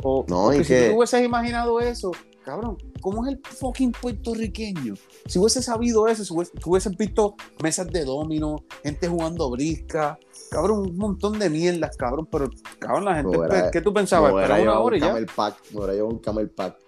[0.01, 2.11] o no, y si tú hubieses imaginado eso,
[2.45, 4.93] cabrón, ¿cómo es el fucking puertorriqueño?
[5.25, 6.33] Si hubiese sabido eso, si
[6.65, 10.17] hubiese, visto mesas de domino, gente jugando brisca,
[10.51, 13.37] cabrón, un montón de mierdas, cabrón, pero cabrón, la gente,
[13.71, 14.33] ¿qué tú pensabas?
[14.33, 15.15] Esperaba una hora y ya.
[15.35, 16.85] Pack, me hubiera llevado un camel pack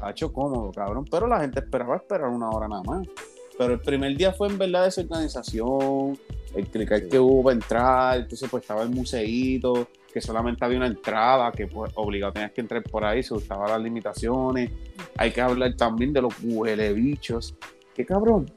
[0.00, 1.04] ha hecho cómodo, cabrón.
[1.10, 3.06] Pero la gente esperaba esperar una hora nada más.
[3.56, 6.18] Pero el primer día fue en verdad desorganización,
[6.54, 10.86] el clicar que hubo para entrar, entonces pues estaba el museíto, que solamente había una
[10.86, 14.70] entrada, que pues obligado tenías que entrar por ahí, se gustaban las limitaciones.
[15.16, 17.54] Hay que hablar también de los bichos.
[17.94, 18.50] ¿Qué cabrón?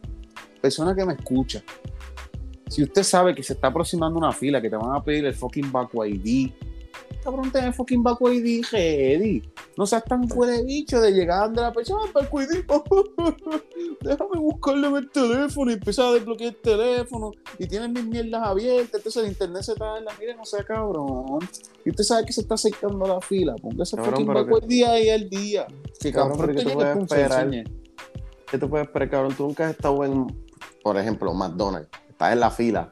[0.61, 1.61] Persona que me escucha.
[2.67, 5.33] Si usted sabe que se está aproximando una fila, que te van a pedir el
[5.33, 6.51] fucking Baco ID,
[7.23, 9.41] cabrón, ten fucking Baco ID ready.
[9.77, 12.65] No seas tan fuera de bicho de llegar de la persona, Baco ID.
[14.01, 17.31] Déjame buscarle en el teléfono y empezar a desbloquear el teléfono.
[17.57, 20.63] Y tienes mis mierdas abiertas, entonces el internet se está en la mira, no sea
[20.63, 21.39] cabrón.
[21.85, 23.55] Y usted sabe que se está acercando la fila.
[23.55, 25.67] Póngase fucking Baco ID ahí al día.
[25.99, 27.49] Sí, cabrón, ¿qué tú puedes esperar?
[28.49, 29.33] ¿Qué tú puedes esperar, cabrón?
[29.35, 30.27] Tú nunca has estado en,
[30.83, 31.89] por ejemplo, McDonald's.
[32.09, 32.89] Estás en la fila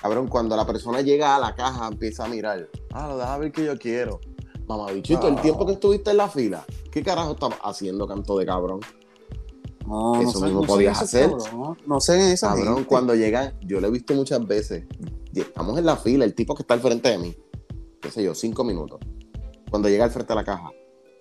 [0.00, 2.68] Cabrón, cuando la persona llega a la caja, empieza a mirar.
[2.92, 4.20] Ah, lo deja ver que yo quiero.
[4.66, 8.44] Mamá bichito, el tiempo que estuviste en la fila, ¿qué carajo estabas haciendo canto de
[8.44, 8.80] cabrón?
[9.86, 11.30] No, Eso mismo podías hacer.
[11.86, 14.84] No sé esa Cabrón, cuando llegan, yo lo he visto muchas veces.
[15.34, 17.34] Estamos en la fila, el tipo que está al frente de mí,
[18.00, 19.00] qué sé yo, cinco minutos.
[19.70, 20.70] Cuando llega al frente de la caja,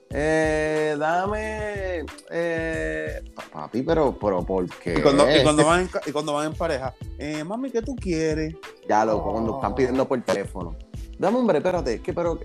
[0.09, 4.99] eh, dame, eh, papi, pero, pero ¿por qué?
[4.99, 7.95] Y cuando, y cuando, van, en, y cuando van en pareja, eh, mami, ¿qué tú
[7.95, 8.55] quieres?
[8.87, 10.75] Ya, loco, cuando están pidiendo por teléfono.
[11.19, 12.39] Dame, hombre, espérate, ¿qué pero?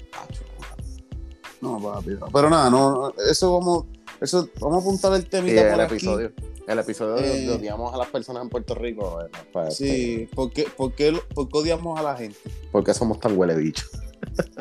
[1.61, 3.85] No, papi, pero nada, no, eso vamos,
[4.21, 6.33] eso, vamos a apuntar el temita sí, el episodio.
[6.67, 9.19] El episodio de, eh, odiamos a las personas en Puerto Rico.
[9.53, 12.39] Pues, sí, ¿por qué, por, qué, ¿por qué odiamos a la gente?
[12.71, 13.91] Porque somos tan huele bichos.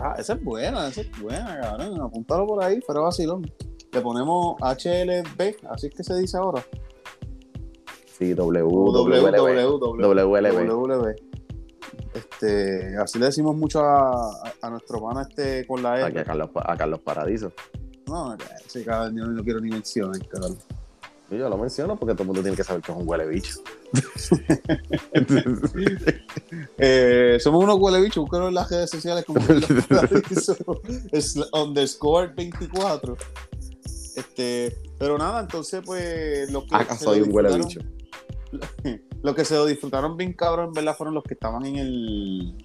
[0.02, 2.02] Ah, esa es buena, esa es buena, cabrón.
[2.02, 3.46] Apuntalo por ahí, pero vacilón.
[3.92, 6.64] Le ponemos HLB, así es que se dice ahora.
[8.18, 8.64] Sí, W,
[10.04, 11.16] WLB.
[12.14, 16.04] Este, así le decimos mucho a, a, nuestro pana este con la E.
[16.04, 17.52] A Carlos, a Carlos Paradiso.
[18.08, 18.36] No,
[18.68, 20.58] sí, cabrón, yo no quiero ni mencionar, cabrón.
[21.32, 23.56] Yo lo menciono porque todo el mundo tiene que saber que es un huele bicho.
[26.78, 29.40] eh, somos unos huele bichos, búscanos en las redes sociales como
[31.12, 33.18] es underscore 24.
[34.18, 37.80] Este, pero nada, entonces pues los que Acá soy un huele bicho.
[39.24, 42.56] Los que se lo disfrutaron bien cabrón, en verdad, fueron los que estaban en el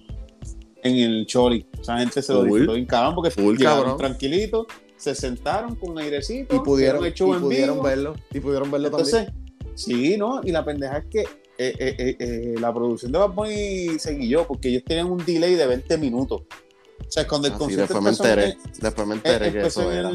[0.83, 1.67] en el Choli.
[1.79, 3.95] O sea, gente se lo disfrutó bien cabrón porque Full, cabrón.
[3.95, 4.65] tranquilitos
[4.97, 9.27] se sentaron con airecito y pudieron, y pudieron verlo y pudieron verlo Entonces,
[9.75, 11.21] sí no y la pendeja es que
[11.59, 15.55] eh, eh, eh, la producción de Bad Bunny se guilló porque ellos tenían un delay
[15.55, 19.67] de 20 minutos o sea cuando el concierto después me enteré después me enteré que
[19.67, 20.11] eso era.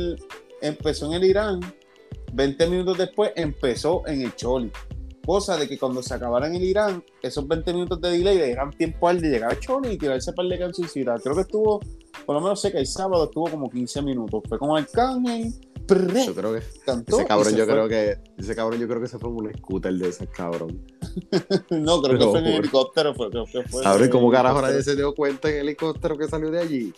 [0.61, 1.61] empezó en el Irán,
[2.33, 4.71] 20 minutos después empezó en el Choli.
[5.24, 8.46] Cosa de que cuando se acabara en el Irán, esos 20 minutos de delay le
[8.48, 11.14] dejan tiempo al de llegar al Choli y tirarse para el de cancioncita.
[11.22, 11.80] Creo que estuvo,
[12.26, 14.42] por lo menos sé que el sábado estuvo como 15 minutos.
[14.48, 14.87] Fue como el
[15.87, 17.72] prrré, Yo creo que cantó ese cabrón, se yo fue.
[17.74, 20.80] creo que ese cabrón, yo creo que se fue un scooter de ese cabrón.
[21.70, 23.14] No, creo que fue en Pero- helicóptero.
[23.14, 25.61] Fue, creo que fue Cabrón, ¿y en cómo carajo nadie se dio cuenta en el
[25.68, 26.92] helicóptero que salió de allí?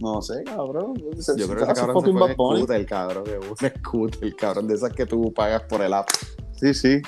[0.00, 0.94] No sé, cabrón.
[0.94, 4.92] Yo creo que ese cabrón se fue en scooter, cabrón, un scooter, cabrón, de esas
[4.92, 6.08] que tú pagas por el app.
[6.52, 7.02] Sí, sí.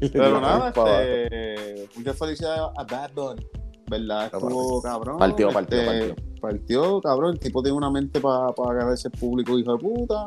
[0.12, 3.46] Pero nada, Pa' este, muchas felicidades a Bad Bunny.
[3.88, 4.24] ¿Verdad?
[4.24, 5.16] Estuvo cabrón.
[5.18, 6.40] Partió, partió, este, partió.
[6.40, 7.34] partió, cabrón.
[7.34, 10.26] El tipo tiene una mente para ganarse el público, hijo de puta.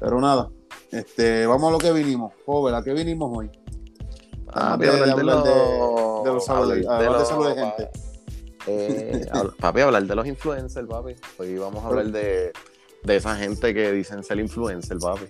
[0.00, 0.48] Pero nada,
[0.90, 2.32] este, vamos a lo que vinimos.
[2.46, 3.50] Joven, ¿a qué vinimos hoy?
[4.48, 5.44] Ah, de hablar de los...
[5.44, 5.50] de-
[6.24, 7.90] de los hablar de salud de gente.
[8.66, 9.26] Eh,
[9.60, 11.14] papi, hablar de los influencers, papi.
[11.38, 12.52] Hoy vamos a hablar de,
[13.04, 15.26] de esa gente que dicen ser influencer, papi.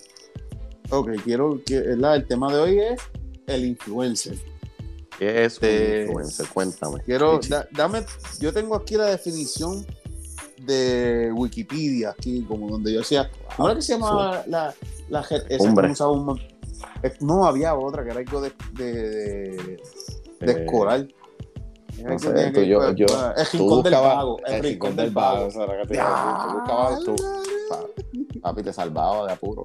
[0.91, 3.01] Ok, quiero que el tema de hoy es
[3.47, 4.39] el influencer.
[5.19, 6.47] ¿Qué es un Este, influencer?
[6.49, 7.01] Cuéntame.
[7.05, 8.05] Quiero, da- dame,
[8.41, 9.85] yo tengo aquí la definición
[10.63, 14.75] de Wikipedia, aquí como donde yo decía, ¿cómo era que se llamaba la,
[15.09, 16.41] la esa un
[17.21, 19.57] No, había otra que era algo de, de, de,
[20.41, 21.07] de Eh, escolar.
[22.05, 24.37] No sé, tú, yo- que- yo- el rincón del vago.
[24.47, 25.49] El rincón del vago.
[25.49, 27.17] Tú buscabas, tú,
[27.69, 27.87] pa-
[28.43, 29.63] papi, te salvaba de apuro.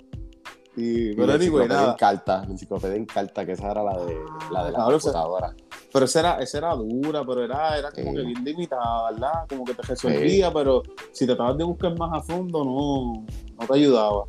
[0.75, 1.91] Sí, Y pero anyway, enciclopedia nada.
[1.91, 4.15] en carta, la enciclopedia en carta, que esa era la de
[4.51, 5.55] la, de la computadora.
[5.91, 8.15] Pero esa era, esa era dura, pero era, era como Sí.
[8.17, 9.31] que bien limitada, ¿verdad?
[9.47, 10.81] Como que te resolvía, pero
[11.11, 13.25] si tratabas de buscar más a fondo, no,
[13.59, 14.23] no te ayudaba.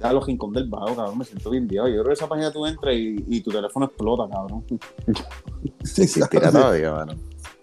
[0.00, 1.90] Ya los rincón del vago, cabrón, me siento bien diablo.
[1.90, 4.64] Yo creo que esa página tú entras y, y tu teléfono explota, cabrón.
[5.80, 7.12] Existirá todavía, mano.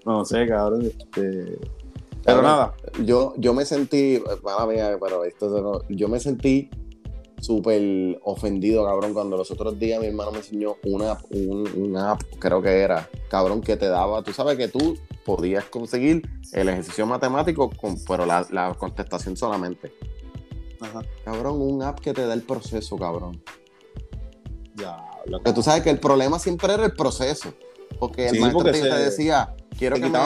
[0.05, 0.83] No sé, cabrón.
[0.83, 1.59] Este...
[2.25, 6.69] Pero nada, Yo, yo me sentí, mala mía, pero esto yo me sentí
[7.43, 12.21] súper ofendido, cabrón, cuando los otros días mi hermano me enseñó una, un, un app,
[12.39, 16.21] creo que era, cabrón, que te daba, tú sabes que tú podías conseguir
[16.53, 19.91] el ejercicio matemático, con, pero la, la contestación solamente.
[20.81, 23.41] ajá, Cabrón, un app que te da el proceso, cabrón.
[24.75, 24.97] ya.
[25.25, 27.53] lo Porque tú sabes que el problema siempre era el proceso.
[27.99, 30.19] Porque el Sí, maestro porque te, decía, quiero te que me,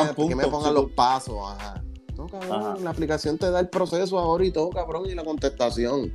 [0.43, 1.35] que pongan sí, los pasos.
[1.43, 1.83] Ajá.
[2.15, 2.75] No, cabrón, Ajá.
[2.81, 6.13] la aplicación te da el proceso ahora y todo, cabrón, y la contestación.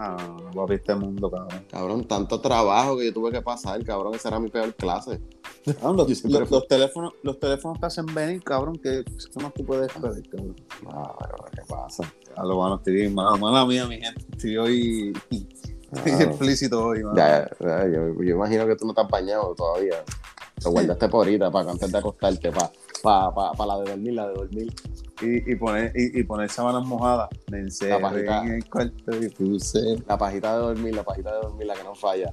[0.00, 1.64] Ah, papi, este mundo, cabrón.
[1.68, 5.20] Cabrón, tanto trabajo que yo tuve que pasar, cabrón, esa era mi peor clase.
[5.80, 10.14] Cabrón, los, teléfonos, los teléfonos te hacen venir, cabrón, que ¿qué más tú puedes esperar,
[10.30, 10.56] cabrón?
[10.86, 11.16] Ah,
[11.52, 12.10] ¿qué pasa?
[12.36, 14.24] A lo bueno, estoy bien, mala, mala mía, mi gente.
[14.30, 15.12] Estoy hoy
[15.92, 17.16] Ah, explícito hoy, mano.
[17.16, 20.04] ya, ya, yo, yo imagino que tú no estás bañado todavía.
[20.64, 22.70] Lo guardaste por ahorita, para antes de acostarte, para
[23.02, 24.74] pa, pa, pa la de dormir, la de dormir.
[25.22, 27.28] Y, y, poner, y, y poner sábanas mojadas.
[27.50, 28.42] Me encerré pajita.
[28.44, 29.80] en el cuarto y puse.
[30.06, 32.32] La pajita de dormir, la pajita de dormir, la que no falla.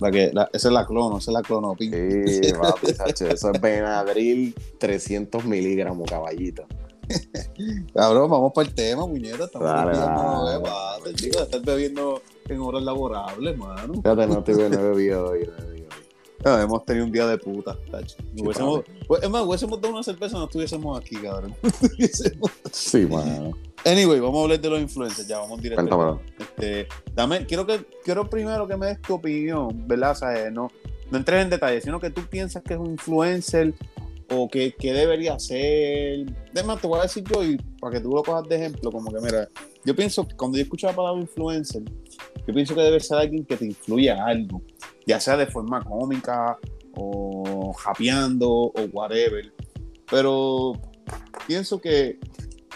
[0.00, 1.74] La que, la, esa es la clono, esa es la clono.
[1.78, 6.66] Sí, papi, Sacho, eso es Benadryl 300 miligramos, caballito.
[7.94, 9.44] Cabrón, vamos para el tema, puñeta.
[9.44, 10.22] Estamos Dale, bebiendo, dale.
[10.22, 13.94] no bebas, chico, de estar bebiendo en horas laborables, mano.
[13.94, 15.48] Fíjate, no estoy no hoy, no hoy.
[16.44, 18.16] Hemos tenido un día de puta, tacho.
[18.36, 18.84] Hubiésemos-
[19.22, 21.54] es más, hubiésemos dado una cerveza, no estuviésemos aquí, cabrón.
[22.70, 23.52] Sí, mano.
[23.86, 26.20] anyway, vamos a hablar de los influencers, ya vamos directo.
[26.38, 30.10] Este, dame, quiero que quiero primero que me des tu opinión, ¿verdad?
[30.10, 30.68] O sea, eh, no,
[31.10, 33.72] no entres en detalle, sino que tú piensas que es un influencer
[34.30, 36.26] o que, que debería ser.
[36.52, 39.10] Además, te voy a decir yo, y para que tú lo cojas de ejemplo, como
[39.10, 39.48] que mira,
[39.84, 41.82] yo pienso que cuando yo escucho la palabra influencer,
[42.46, 44.62] yo pienso que debe ser alguien que te influya a algo,
[45.06, 46.58] ya sea de forma cómica
[46.96, 49.52] o japeando o whatever.
[50.10, 50.72] Pero
[51.46, 52.18] pienso que,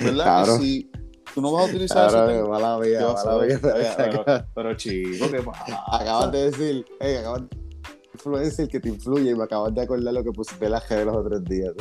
[0.00, 0.24] ¿verdad?
[0.24, 0.60] Cabrón.
[0.60, 0.90] Que si
[1.34, 3.58] tú no vas a utilizar Ahora, eso, mala yo mala mía.
[3.60, 5.82] pero, pero, pero, chico, ¿qué pasa?
[5.90, 7.56] Acabas de decir, hey, acabas de
[8.14, 11.16] influencer que te influye y me acabas de acordar lo que pusiste la G los
[11.16, 11.72] otros días.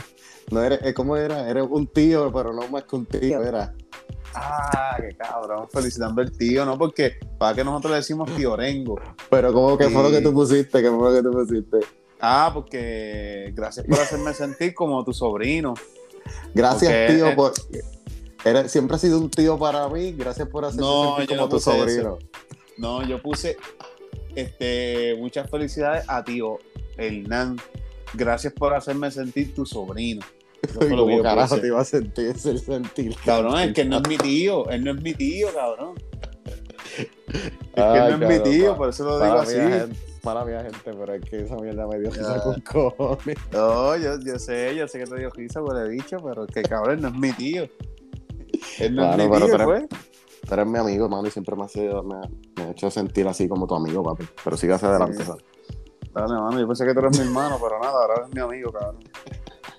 [0.51, 1.49] No eres, eh, ¿cómo era?
[1.49, 3.73] Eres un tío, pero no más que un tío, era.
[4.39, 6.77] Ah, qué cabrón, felicitando al tío, ¿no?
[6.77, 8.99] Porque para que nosotros le decimos tío Orengo.
[9.29, 10.81] Pero ¿cómo que fue lo que tú pusiste?
[10.81, 11.77] ¿Qué fue lo que tú pusiste?
[12.19, 15.73] Ah, porque gracias por hacerme sentir como tu sobrino.
[16.53, 17.53] Gracias, Porque, tío, por...
[18.43, 20.13] Eres, siempre has sido un tío para mí.
[20.13, 22.19] Gracias por hacerme No, sentir como no tu sobrino.
[22.77, 23.57] No, yo puse
[24.35, 26.59] este, muchas felicidades a tío
[26.97, 27.57] Hernán.
[28.13, 30.21] Gracias por hacerme sentir tu sobrino.
[30.67, 33.15] Eso fue Y lo que yo carajo te iba a sentir ese sentir.
[33.25, 35.95] Cabrón, es que él no es mi tío, él no es mi tío, cabrón.
[36.97, 37.03] Es
[37.73, 39.57] que Ay, él no es mi tío, pa- por eso lo digo Para así.
[39.57, 43.37] mí, gente, para mí, gente, pero es que esa mierda me dio risa con cojones.
[43.51, 46.51] No, yo, yo sé, yo sé que te dio risa por el bicho, pero es
[46.53, 47.63] que cabrón no es mi tío.
[48.79, 49.79] Él no Claro, es mi pero tío, pues.
[49.83, 49.89] eres-
[50.47, 52.15] tú eres mi amigo, hermano, y siempre me, ha sido- me,
[52.55, 54.25] me ha hecho sentir así como tu amigo, papi.
[54.43, 55.23] Pero sigue hacia adelante, Sí.
[55.25, 55.43] ¿sabes?
[56.13, 58.71] Dale, mano, yo pensé que tú eres mi hermano, pero nada, ahora eres mi amigo,
[58.71, 58.97] cabrón.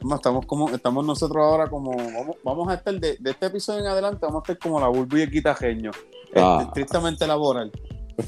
[0.01, 3.87] Estamos como, estamos nosotros ahora como, vamos, vamos a estar de, de este episodio en
[3.87, 4.89] adelante, vamos a estar como la
[5.23, 5.91] el Quitajeño.
[6.25, 6.63] Este, Ah.
[6.67, 7.73] estrictamente laboral.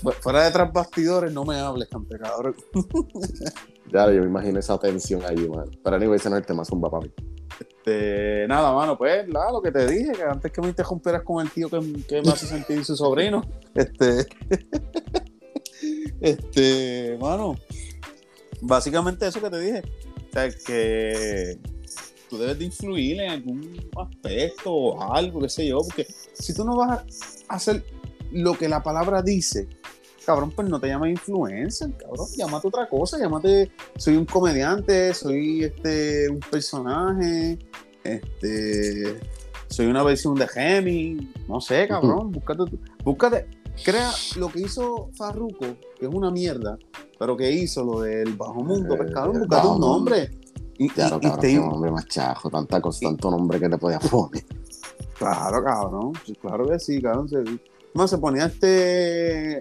[0.00, 2.54] Fu- Fuera de tras bastidores, no me hables, cabrón.
[3.92, 5.70] ya, yo me imagino esa tensión allí, man.
[5.84, 7.12] Pero anyway, ese no es el tema, zumba, papi.
[7.60, 11.44] Este, nada, mano, pues, nada, lo que te dije, que antes que me interrumpieras con
[11.44, 13.42] el tío que, que me hace sentir su sobrino.
[13.74, 14.26] Este,
[16.20, 17.56] este, mano,
[18.62, 19.82] básicamente eso que te dije.
[20.30, 21.58] O sea, que
[22.30, 26.64] tú debes de influir en algún aspecto o algo, qué sé yo, porque si tú
[26.64, 27.84] no vas a hacer
[28.30, 29.68] lo que la palabra dice,
[30.24, 35.64] cabrón, pues no te llames influencer, cabrón, llámate otra cosa, llámate, soy un comediante, soy
[35.64, 37.58] este un personaje,
[38.04, 39.20] este
[39.68, 42.62] soy una versión de Gemi, no sé, cabrón, búscate,
[43.04, 43.46] búscate,
[43.84, 45.66] crea lo que hizo Farruko,
[45.98, 46.78] que es una mierda,
[47.18, 49.14] pero que hizo lo del bajo mundo, pues Eh,
[49.48, 50.30] bajo un nombre.
[50.78, 53.68] Y, Claro, y- y cabrón, te- qué hombre más chajo, tanta cosa, tanto nombre que
[53.68, 54.44] le podía poner.
[55.18, 56.12] Claro, cabrón.
[56.40, 57.28] Claro que sí, cabrón.
[57.28, 57.36] Se,
[57.94, 59.58] más se ponía este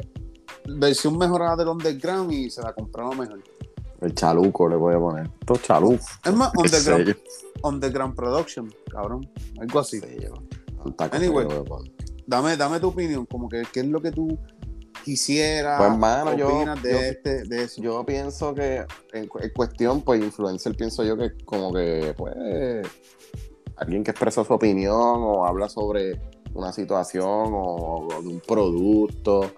[0.67, 3.39] versión mejorada del underground y se la compraba mejor.
[3.99, 5.29] El chaluco le podía poner.
[5.41, 6.03] Esto es chaluco.
[6.23, 7.15] Es más, underground,
[7.63, 9.29] underground production, cabrón.
[9.59, 9.99] Algo así.
[9.99, 10.33] Sí, yo.
[10.83, 11.45] Tanta cosa Anyway.
[11.65, 11.91] poner.
[12.31, 14.39] Dame, dame tu opinión, como que qué es lo que tú
[15.03, 17.81] quisieras, Pues, mano, yo- opinas de yo- este, de eso.
[17.81, 22.33] Yo pienso que, en, cu- en cuestión, pues, influencer, pienso yo que como que, pues,
[23.75, 26.21] alguien que expresa su opinión o habla sobre
[26.53, 29.51] una situación o, o de un producto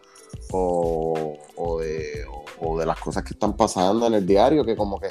[0.52, 4.76] o, o de, o- o de las cosas que están pasando en el diario, que
[4.76, 5.10] como que,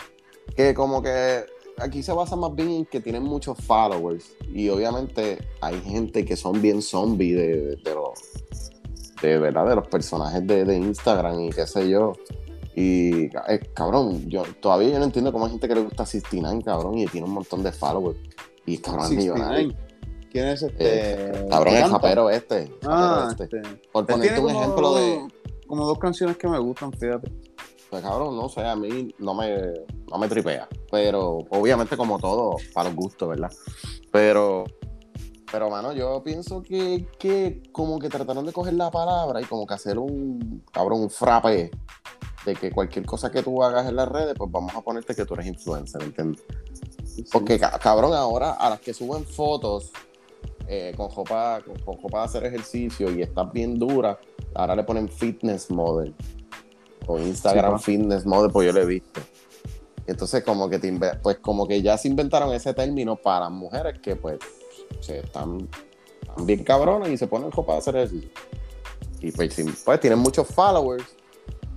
[0.56, 1.44] que como que
[1.78, 6.36] aquí se basa más bien en que tienen muchos followers y obviamente hay gente que
[6.36, 8.18] son bien zombies de, de, de los
[9.22, 12.12] de verdad de los personajes de, de Instagram y qué sé yo
[12.74, 16.62] y eh, cabrón yo todavía yo no entiendo cómo hay gente que le gusta 69
[16.64, 18.18] cabrón y tiene un montón de followers
[18.66, 19.38] y cabrón es 69.
[19.38, 19.92] millonario
[20.32, 20.76] ¿Quién es este?
[20.80, 23.44] Eh, cabrón el rapero este, el Ah, este.
[23.44, 23.62] este.
[23.92, 25.28] por ponerte un ejemplo de
[25.66, 27.30] Como dos canciones que me gustan, fíjate.
[27.92, 29.54] Pues cabrón, no sé, a mí no me,
[30.10, 30.66] no me tripea.
[30.90, 33.52] Pero obviamente como todo, para los gustos, ¿verdad?
[34.10, 34.64] Pero,
[35.52, 39.66] pero mano, yo pienso que, que como que trataron de coger la palabra y como
[39.66, 41.70] que hacer un, cabrón, un frappe
[42.46, 45.26] de que cualquier cosa que tú hagas en las redes, pues vamos a ponerte que
[45.26, 46.42] tú eres influencer, ¿entiendes?
[47.30, 49.92] Porque ca- cabrón, ahora a las que suben fotos
[50.66, 54.18] eh, con ropa con, con de hacer ejercicio y estás bien dura,
[54.54, 56.14] ahora le ponen fitness model
[57.06, 59.20] o Instagram Sí, fitness model, pues yo lo he visto.
[60.06, 60.92] Entonces como que te
[61.22, 64.38] pues como que ya se inventaron ese término para mujeres que pues
[65.00, 65.68] se están,
[66.20, 68.30] están bien cabronas y se ponen ropa de hacer ejercicio.
[69.20, 71.04] Y pues, sí, pues tienen muchos followers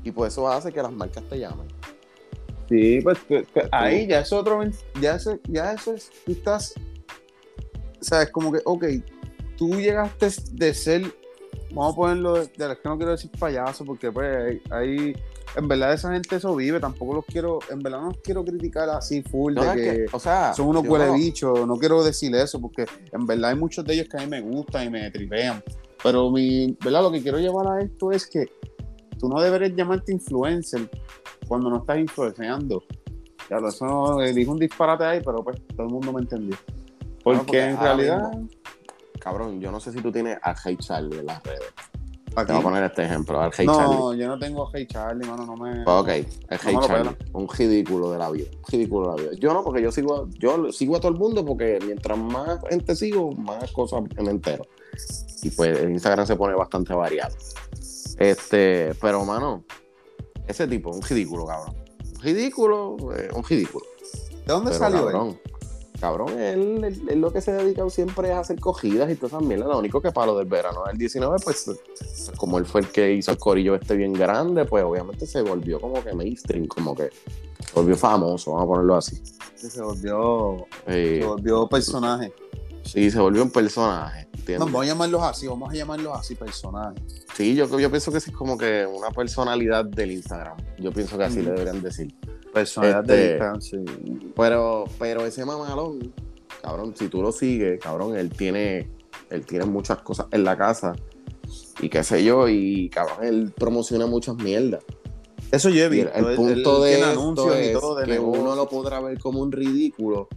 [0.03, 1.67] y pues eso hace que las marcas te llamen.
[2.67, 3.19] Sí, pues
[3.71, 4.59] ahí ya es otro,
[4.99, 6.73] ya eso, ya eso es, tú estás,
[8.01, 8.85] sabes, como que, ok,
[9.55, 11.15] tú llegaste de ser,
[11.75, 15.13] vamos a ponerlo, de, de las que no quiero decir payaso, porque pues hay,
[15.55, 18.89] en verdad esa gente eso vive, tampoco los quiero, en verdad no los quiero criticar
[18.89, 21.77] así full, No, de es que, que, o sea, son unos huele no- bichos, no
[21.77, 24.87] quiero decir eso, porque en verdad hay muchos de ellos que a mí me gustan
[24.87, 25.61] y me tripean,
[26.01, 27.03] pero mi, ¿verdad?
[27.03, 28.45] Lo que quiero llevar a esto es que
[29.19, 30.89] tú no deberías llamarte influencer
[31.47, 32.83] cuando no estás influenciando.
[33.47, 36.57] Claro, eso no, dije un disparate ahí, pero pues todo el mundo me entendió.
[37.23, 38.49] Porque, porque en realidad, mismo,
[39.25, 41.63] Cabrón, yo no sé si tú tienes a Hey Charlie en las redes.
[42.35, 43.95] aquí- Te voy a poner este ejemplo, al Hey Charlie.
[43.95, 45.83] no, yo no tengo Hey Charlie, mano, no me.
[45.83, 49.29] Pues, ok, el No Hey Charlie, un ridículo de la vida, un ridículo de la
[49.31, 49.39] vida.
[49.39, 52.95] Yo no, porque yo sigo, yo sigo a todo el mundo porque mientras más gente
[52.95, 54.63] sigo, más cosas me entero.
[55.41, 57.35] Y pues el Instagram se pone bastante variado.
[58.19, 59.63] Este, pero mano,
[60.47, 61.75] ese tipo, un ridículo, cabrón.
[62.15, 63.85] Un ridículo, eh, un ridículo.
[64.45, 65.39] ¿De dónde Pero, salió él?
[65.99, 69.15] Cabrón, él, él- él lo que se ha dedicado siempre es a hacer cogidas y
[69.15, 69.67] todas esas mierdas.
[69.69, 71.69] Lo único que para lo del verano del 19, pues,
[72.37, 75.79] como él fue el que hizo el corillo este bien grande, pues obviamente se volvió
[75.79, 77.09] como que mainstream, como que
[77.65, 79.21] se volvió famoso, vamos a ponerlo así.
[79.55, 82.31] Se volvió, Eh, se volvió personaje.
[82.83, 84.27] sí, se volvió un personaje,
[84.59, 87.01] No, vamos a llamarlos así, vamos a llamarlos así, personajes.
[87.33, 90.55] Sí, yo, yo pienso que es como que una personalidad del Instagram.
[90.77, 92.13] Yo pienso que así le deberían decir.
[92.55, 94.31] Personalidad Este- de sí.
[94.35, 96.13] Pero, pero ese mamalón,
[96.61, 98.89] cabrón, si tú lo sigues, cabrón, él tiene,
[99.29, 100.93] él tiene muchas cosas en la casa
[101.81, 104.83] y qué sé yo, y cabrón, él promociona muchas mierdas.
[105.51, 106.11] Eso yo he el, visto.
[106.15, 108.41] el él- punto él de tiene esto anuncios y es todo de que negocio.
[108.41, 110.27] uno lo podrá ver como un ridículo,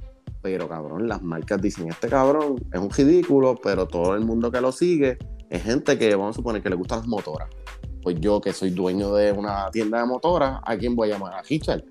[0.43, 4.61] pero cabrón, las marcas dicen, este cabrón es un ridículo, pero todo el mundo que
[4.61, 5.19] lo sigue
[5.51, 7.49] es gente que, vamos a suponer, que le gustan las motoras.
[8.03, 11.35] Pues yo, que soy dueño de una tienda de motoras, ¿a quién voy a llamar?
[11.35, 11.83] ¿A Richard?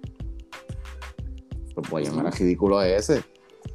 [1.77, 3.23] Pues voy a llamar a ridículo a ese.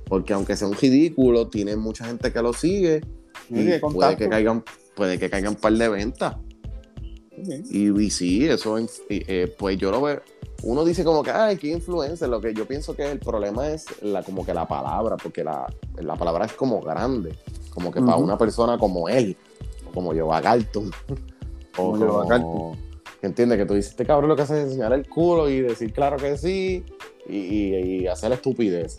[0.07, 3.01] Porque aunque sea un ridículo, tiene mucha gente que lo sigue
[3.49, 4.17] y puede contacto.
[4.19, 4.65] que caigan,
[4.97, 6.37] puede que caigan un par de ventas.
[7.71, 8.77] Y, y sí, eso,
[9.09, 10.21] eh, pues yo lo veo.
[10.65, 12.29] Uno dice como que, ay, qué influencer.
[12.29, 15.73] Lo que yo pienso que el problema es la, como que la palabra, porque la,
[15.97, 17.37] la palabra es como grande.
[17.73, 19.37] Como que para una persona como él,
[19.95, 20.91] como yo, Galton.
[21.79, 22.77] O Como.
[23.23, 23.57] ¿Entiendes?
[23.57, 26.19] Que tú dices, este cabrón lo que hace es enseñar el culo y decir claro
[26.19, 26.85] que sí
[27.29, 28.97] y, y, y hacer estupidez.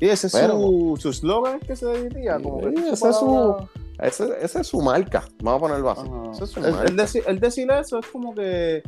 [0.00, 2.38] Y ese es Pero- su, su slogan que se diría.
[2.40, 3.56] Como que ese es su-
[4.00, 5.24] Ese, es su marca.
[5.42, 6.02] Vamos a ponerlo así.
[6.32, 6.90] Esa es su el, marca.
[6.90, 8.82] el deci- el decir eso es como que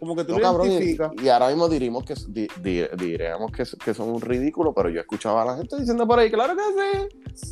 [0.00, 0.68] como que tú No, lo cabrón,
[1.22, 4.98] y, ahora mismo diríamos que, di- di- diríamos que, que son un ridículo, pero yo
[5.00, 6.62] escuchaba a la gente diciendo por ahí, claro que
[7.34, 7.46] sí,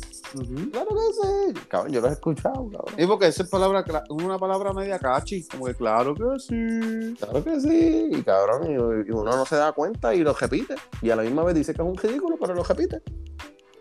[0.71, 1.65] Claro que sí.
[1.67, 2.95] Cabrón, yo lo he escuchado, cabrón.
[2.97, 7.15] Y porque esa es palabra, una palabra media cachi, como que claro que sí.
[7.19, 10.75] Claro que sí, y cabrón, y, uno no se da cuenta y lo repite.
[11.01, 13.01] Y a la misma vez dice que es un ridículo, pero lo repite.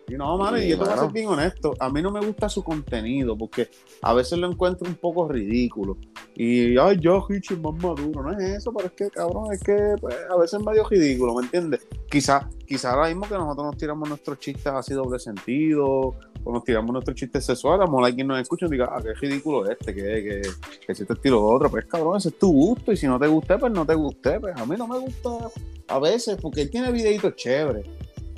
[0.09, 1.03] Y no, mano, Sí, y yo te voy a mano.
[1.05, 3.71] ser bien honesto, a mí no me gusta su contenido, porque
[4.03, 5.97] a veces lo encuentro un poco ridículo.
[6.35, 9.61] Y, ay, yo, Hitch, es más maduro, no es eso, pero es que, cabrón, es
[9.61, 11.87] que pues, a veces es medio ridículo, ¿me entiendes?
[12.11, 16.15] Quizá, quizá ahora mismo que nosotros nos tiramos nuestros chistes así doble sentido,
[16.45, 19.01] o nos tiramos nuestros chistes sexuales, a lo mejor alguien nos escucha y diga, ah,
[19.03, 20.43] qué ridículo es este, que, que,
[20.87, 23.27] que si este estilo otro, pues cabrón, ese es tu gusto, y si no te
[23.27, 25.31] guste, pues no te guste, pues a mí no me gusta
[25.89, 27.87] a veces, porque él tiene videitos chéveres.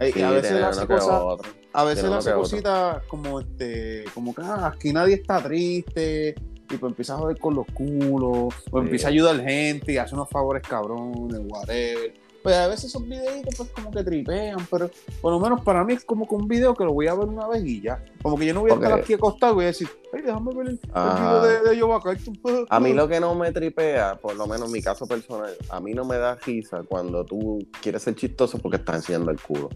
[0.01, 1.51] Y a veces hace cosas otro.
[1.73, 2.41] a veces hace otro.
[2.43, 6.35] cositas como este, como que ah, aquí nadie está triste,
[6.71, 8.85] y pues empieza a joder con los culos, o Sí.
[8.85, 12.13] empieza a ayudar gente y hace unos favores cabrones, whatever.
[12.45, 14.91] Pues a veces esos videitos pues como que tripean, pero
[15.23, 17.27] por lo menos para mí es como que un video que lo voy a ver
[17.27, 18.05] una vez y ya.
[18.23, 20.55] Como que yo no voy a estar aquí acostado y voy a decir, ay, déjame
[20.55, 21.21] ver el, Ajá.
[21.41, 22.39] video de, de Yoba Carlton".
[22.69, 25.81] A mí lo que no me tripea, por lo menos en mi caso personal, a
[25.81, 29.71] mí no me da risa cuando tú quieres ser chistoso porque estás enseñando el culo.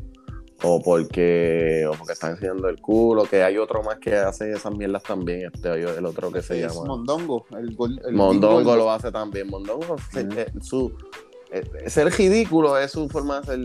[0.63, 4.77] O porque, o porque estás enseñando el culo, que hay otro más que hace esas
[4.77, 6.87] mierdas también, este, el otro que se Es llama.
[6.87, 9.49] Mondongo, el, el Mondongo lo hace también.
[9.49, 10.93] Mondongo, se- eh, su,
[11.87, 13.59] ser ridículo es su forma de ser.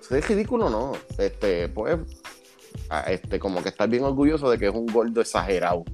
[0.00, 0.92] Ser ridículo no.
[1.18, 1.98] Este, pues,
[3.06, 5.84] este, como que estar bien orgulloso de que es un gordo exagerado.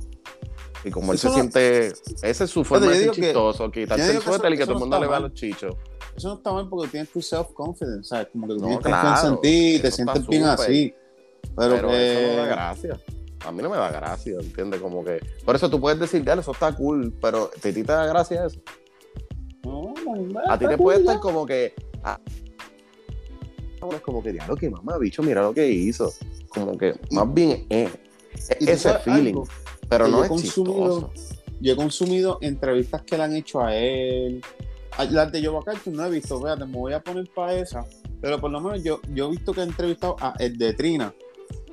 [0.83, 1.93] Y como él Eso se no- siente.
[2.23, 4.75] Esa es su forma de ser digo que- chistoso, quitarse el suéter y que todo
[4.75, 5.23] el mundo le mal.
[5.23, 5.75] los chichos.
[6.17, 8.29] Eso no está mal porque tienes tu self-confidence, ¿sabes?
[8.33, 10.61] Como que tú No, tienes claro, confianza en ti, te eso sientes bien súper.
[10.67, 10.95] así.
[11.57, 13.01] Pero, Pero que- eso no da gracia.
[13.47, 14.81] A mí no me da gracia, ¿entiendes?
[14.81, 15.21] Como que.
[15.45, 18.45] Por eso tú puedes decir, dale, eso está cool, pero ¿a ti te da gracia
[18.47, 18.61] eso?
[19.65, 19.95] No,
[20.49, 21.75] A ti te puede estar como que.
[22.05, 22.19] ah,
[23.93, 26.13] es como que, diablo, que mamá, bicho, mira lo que hizo.
[26.49, 27.91] Como que, más bien, es
[28.61, 29.29] Y tú ese feeling.
[29.35, 29.49] algo,
[29.89, 31.37] Pero no yo es he consumido- chistoso.
[31.63, 34.41] Yo he consumido entrevistas que le han hecho a él.
[35.11, 37.85] Las de Yoba no he visto, fíjate, me voy a poner para esa.
[38.21, 41.15] Pero por lo menos yo, yo he visto que ha entrevistado a el de Trina.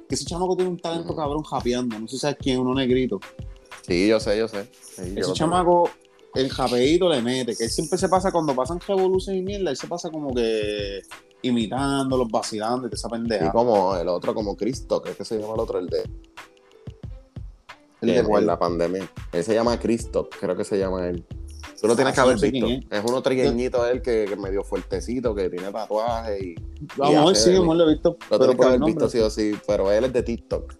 [0.08, 2.00] Que ese chamaco tiene un talento cabrón japeando.
[2.00, 3.20] No sé si sabes quién, uno negrito.
[3.82, 4.66] Sí, yo sé, yo sé.
[4.72, 5.34] Sí, yo Ese tengo.
[5.34, 5.90] chamaco,
[6.38, 7.56] el japeíto le mete.
[7.56, 11.02] Que él siempre se pasa, cuando pasan revoluciones y mierda, él se pasa como que
[11.42, 13.46] imitándolos, vacilando y esa pendeja.
[13.48, 16.02] Y como el otro, como Cristo, que es que se llama el otro, el de,
[18.02, 18.46] el de cuál?
[18.46, 19.10] la pandemia.
[19.32, 21.26] Él se llama Cristo, creo que se llama él.
[21.80, 22.66] Tú lo tienes Ah, que haber no sé visto.
[22.68, 26.56] quién Es uno trigueñito él que, que medio fuertecito, que tiene tatuajes y
[26.96, 28.10] Vamos, hace- sí, hemos lo he visto.
[28.12, 28.94] lo pero tienes que el haber nombre.
[28.96, 30.74] visto sí o sí, pero él es de TikTok.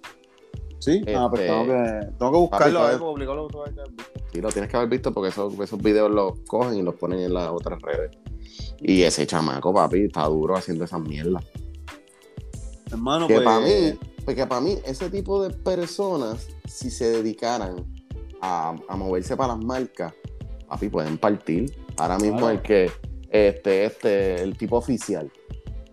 [0.88, 3.48] Sí, ah, pues Este, tengo que, tengo que buscarlo a ver, publicarlo.
[4.32, 7.20] Sí, lo tienes que haber visto porque esos, esos videos los cogen y los ponen
[7.20, 8.12] en las otras redes.
[8.80, 11.44] Y ese chamaco, papi, está duro haciendo esas mierdas.
[12.92, 13.46] Hermano, que pues.
[13.46, 17.86] para mí, porque para mí, ese tipo de personas, si se dedicaran
[18.42, 20.14] a, a moverse para las marcas,
[20.68, 21.76] papi, pueden partir.
[21.98, 22.54] Ahora mismo Claro.
[22.54, 22.92] el que,
[23.30, 25.32] este, este, el tipo oficial,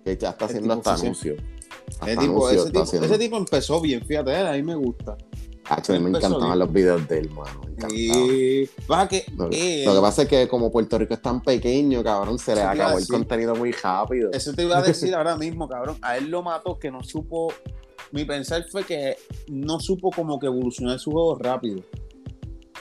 [0.05, 1.07] que ya está El haciendo hasta oficial.
[1.09, 1.43] anuncios.
[1.89, 3.07] Ese tipo, anuncios ese, está tipo, haciendo.
[3.07, 5.17] ese tipo empezó bien, fíjate, eh, a mí me gusta.
[5.67, 6.59] Hacho, a mí me encantaban bien.
[6.59, 7.63] los videos de él, mano.
[7.91, 8.67] Y
[9.09, 12.39] que Lo, él- lo que pasa es que como Puerto Rico es tan pequeño, cabrón,
[12.39, 14.31] se le acabó el contenido muy rápido.
[14.33, 15.97] eso te iba a decir ahora mismo, cabrón.
[16.03, 17.53] A él lo mató que no supo.
[18.13, 19.17] Mi pensar fue que
[19.49, 21.81] no supo como que evolucionar su juego rápido.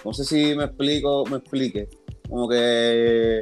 [0.04, 1.88] No sé si me explico, me explique.
[2.30, 3.42] Como que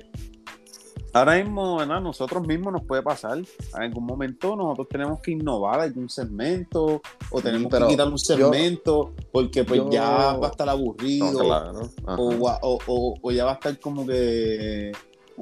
[1.14, 2.00] ahora mismo, ¿verdad?
[2.02, 3.38] Nosotros mismos nos puede pasar.
[3.38, 7.02] En algún momento nosotros tenemos que innovar algún segmento
[7.32, 11.32] o tenemos pero que quitar un segmento porque pues yo- ya va a estar aburrido.
[11.34, 11.80] No, claro.
[12.06, 12.16] Ajá.
[12.22, 14.92] o, gua- o, o- o ya va a estar como que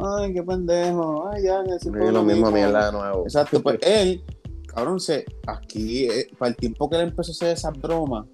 [0.01, 2.51] ay qué pendejo ay ya que Sí, lo mismo mismo.
[2.51, 3.23] mierda de nuevo.
[3.23, 4.23] exacto pues él
[4.67, 8.25] cabrón, se, aquí, eh, para el tiempo que él empezó a hacer esas bromas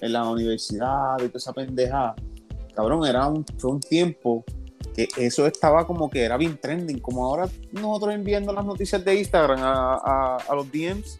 [0.00, 2.14] en la universidad y toda esa pendejada,
[2.74, 4.44] cabrón, era un, fue un tiempo
[4.94, 9.14] que eso estaba como que era bien trending, como ahora nosotros enviando las noticias de
[9.16, 11.18] Instagram a, a- a los DMs,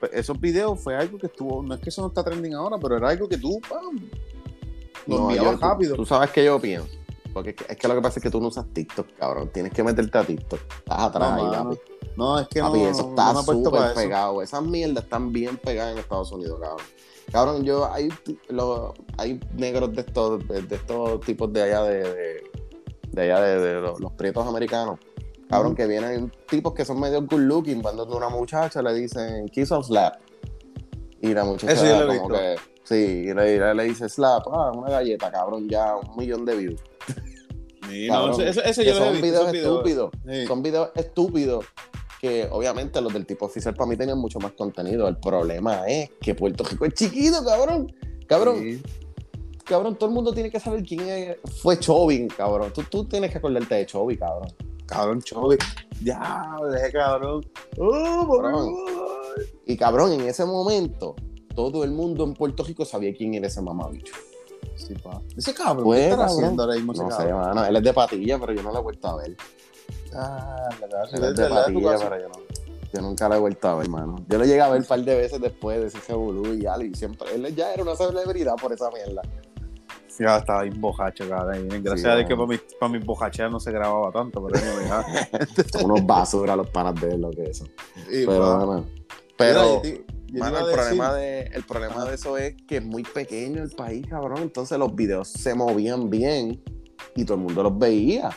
[0.00, 2.78] pues esos videos fue algo que estuvo, no es que eso no está trending ahora,
[2.80, 3.96] pero era algo que tú, pam,
[5.06, 5.96] lo No, enviabas yo- rápido.
[5.96, 6.88] Tú sabes que yo pienso.
[7.32, 9.50] Porque es que, es que lo que pasa es que tú no usas TikTok, cabrón.
[9.52, 10.60] Tienes que meterte a TikTok.
[10.78, 11.78] Estás atrás No, ahí,
[12.16, 14.40] no, es que Papi, no, eso no está puesto súper pegado.
[14.40, 16.86] Esas mierdas están bien pegadas en Estados Unidos, cabrón.
[17.32, 18.08] Cabrón, yo hay,
[19.18, 22.42] hay negros de estos, de, de estos tipos de allá de, de,
[23.14, 24.98] de allá de, de los, los prietos americanos.
[25.48, 29.70] Cabrón, que vienen tipos que son medio good looking, cuando una muchacha le dicen kiss
[29.72, 30.14] or slap.
[31.20, 32.42] Y la muchacha Eso yo lo he como visto.
[32.42, 32.94] que, sí,
[33.28, 36.80] y le, le dice slap, ah, una galleta, cabrón, ya un millón de views.
[37.88, 39.72] Sí, Cabrón, no, eso, eso- eso Que yo lo he son visto, videos videos.
[39.76, 40.10] estúpidos.
[40.28, 40.46] Sí.
[40.46, 41.64] Son videos estúpidos
[42.20, 45.06] que obviamente los del tipo oficial para mí tenían mucho más contenido.
[45.06, 47.92] El problema es que Puerto Rico es chiquito, cabrón.
[48.26, 48.82] Cabrón, Sí.
[49.64, 52.72] Cabrón, todo el mundo tiene que saber quién es- fue Chovin, cabrón.
[52.72, 54.48] Tú, tú tienes que acordarte de Chovy, cabrón.
[54.86, 55.56] Cabrón, Chovy.
[56.02, 57.44] Ya, dejé cabrón.
[57.78, 58.74] Oh, Cabrón.
[59.66, 61.14] Y cabrón, en ese momento,
[61.54, 64.12] todo el mundo en Puerto Rico sabía quién era ese mamabicho.
[64.76, 65.20] Sí, pa.
[65.36, 67.64] Ese cabrón, Pues, ¿qué estará cabrón, haciendo ahora mismo ese No sé, mano.
[67.64, 69.36] Él es de patilla, pero yo no lo he vuelto a ver.
[70.14, 72.34] Ah, la verdad, Él es de patilla, pero yo no.
[72.92, 74.16] Yo nunca lo he vuelto a ver, hermano.
[74.28, 76.84] Yo lo llegué a ver un par de veces después de ese revolú y algo.
[76.86, 79.22] Y siempre, él ya era una celebridad por esa mierda.
[80.18, 81.68] Ya estaba bien bojacho, cabrón.
[81.68, 84.60] Gracias Sí, a Dios que para mi, para mi bojacheras no se grababa tanto, pero
[84.64, 87.66] no unos basura los panas de él, lo que es eso.
[88.08, 88.84] Pero, bueno.
[89.36, 89.82] Pero,
[90.32, 93.70] mano, el decir- problema, de, el problema de eso es que es muy pequeño el
[93.70, 94.38] país, cabrón.
[94.42, 96.62] Entonces los videos se movían bien
[97.16, 98.30] y todo el mundo los veía.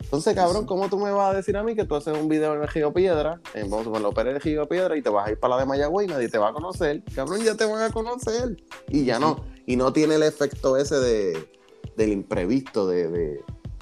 [0.00, 0.66] Entonces, cabrón.
[0.66, 2.68] ¿cómo tú me vas a decir a mí que tú haces un video en el
[2.68, 5.54] Río Piedra, en, vamos a ópera del Río Piedra, y te vas a ir para
[5.56, 7.02] la de Mayagüey y nadie te va a conocer?
[7.14, 8.56] Cabrón, ya te van a conocer.
[8.88, 9.44] Y ya no.
[9.66, 11.48] Y no tiene el efecto ese de,
[11.96, 13.18] del imprevisto, de, de,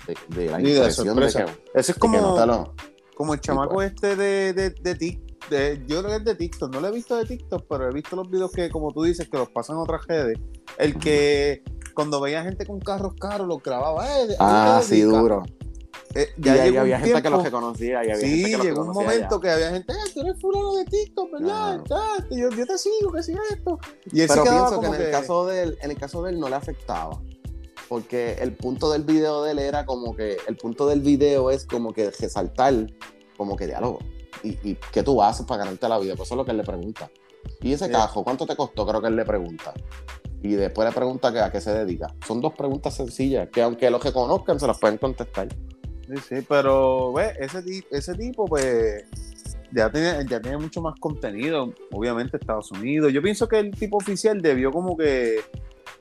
[0.07, 2.75] de- de la impresión de, que, Eso es que como, no te lo...
[3.17, 3.93] como el chamaco pues.
[3.93, 6.93] este de, de, de Tik- de- yo creo que es de TikTok, no lo he
[6.93, 9.77] visto de TikTok, pero he visto los videos que, como tú dices, que los pasan
[9.77, 10.39] a otras redes.
[10.79, 11.63] El que
[11.95, 14.07] cuando veía gente con carros caros, los grababa.
[14.09, 15.43] Eh, ¿a qué Ah, sí, duro.
[16.15, 17.93] Eh, Y ya ahí llegó había gente que los reconocía.
[18.05, 19.41] Y había gente Sí, que los llegó un momento ya.
[19.41, 21.83] que había gente, eh, tú eres fulano de TikTok, ¿verdad?
[21.85, 22.03] Claro.
[22.03, 23.79] Ah, yo, yo te sigo, que siga esto.
[24.13, 26.41] Y él Pero pienso que en el, caso de él, en el caso de él
[26.41, 27.21] no le afectaba.
[27.89, 31.67] Porque el punto del video de él era como que, el punto del video es
[31.67, 32.75] como que resaltar,
[33.37, 33.99] como que diálogo.
[34.43, 36.15] Y, y qué tú haces para ganarte la vida.
[36.17, 37.11] Pues eso es lo que él le pregunta.
[37.61, 37.93] Y ese Sí.
[37.93, 38.87] cajo, ¿cuánto te costó?
[38.87, 39.73] Creo que él le pregunta.
[40.43, 42.09] Y después le pregunta que a qué se dedica.
[42.27, 45.49] Son dos preguntas sencillas que aunque los que conozcan se las pueden contestar.
[46.15, 49.05] Sí, sí, pero ve, ese, ti- ese tipo, pues,
[49.73, 53.13] ya tiene, ya tiene mucho más contenido, obviamente Estados Unidos.
[53.13, 55.41] Yo pienso que el tipo oficial debió como que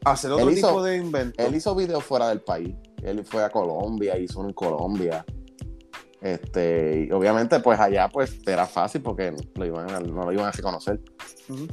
[0.04, 1.42] hacer otro Él hizo- tipo de invento.
[1.46, 2.76] Él hizo videos fuera del país.
[3.04, 5.26] Él fue a Colombia, hizo uno en Colombia.
[6.22, 10.46] Este, y obviamente, pues allá pues era fácil porque lo iban a- no lo iban
[10.46, 11.00] a reconocer.
[11.50, 11.68] Ujú.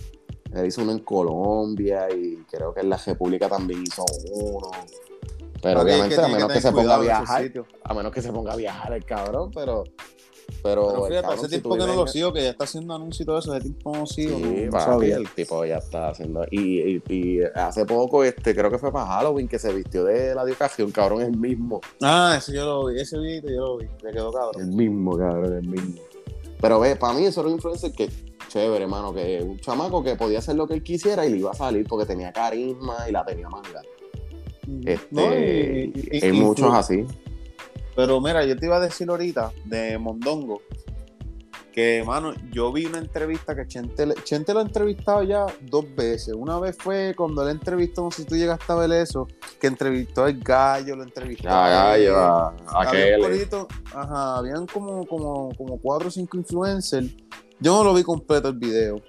[0.54, 4.70] Él hizo uno en Colombia y creo que en la República también hizo uno.
[5.62, 7.50] Pero obviamente, a menos que, se ponga a viajar,
[7.84, 9.84] a menos que se ponga a viajar el cabrón, pero.
[10.62, 13.24] Pero, Pero fíjate, cabrón, si que no lo sigo, que ya está haciendo anuncios y
[13.26, 15.16] todo eso, hace tiempo no sigo, Sí, no papi, sabía.
[15.16, 16.46] el tipo ya está haciendo.
[16.50, 20.34] Y, y- y hace poco, este, creo que fue para Halloween que se vistió de
[20.34, 21.82] la ocasión, cabrón, el mismo.
[22.00, 24.62] Ah, ese yo lo vi, ese video yo lo vi, me quedó cabrón.
[24.62, 26.00] El mismo, cabrón, el mismo.
[26.60, 28.08] Pero ve, para mí eso era un influencer que
[28.48, 31.50] chévere, hermano, que un chamaco que podía hacer lo que él quisiera y le iba
[31.50, 33.82] a salir porque tenía carisma y la tenía manga.
[34.84, 37.04] Este, No, y- y- y- hay y- muchos así.
[37.96, 40.60] Pero mira, yo te iba a decir ahorita de Mondongo
[41.72, 45.84] que, mano, yo vi una entrevista que Chente, le- Chente lo ha entrevistado ya dos
[45.94, 46.34] veces.
[46.36, 49.28] Una vez fue cuando él entrevistó, no sé si tú llegaste a ver eso,
[49.60, 53.20] que entrevistó al gallo, lo entrevistó a gallo, a, a aquel.
[53.20, 57.08] corito, ajá, habían como, como, como cuatro o cinco influencers.
[57.60, 59.00] Yo no lo vi completo el video.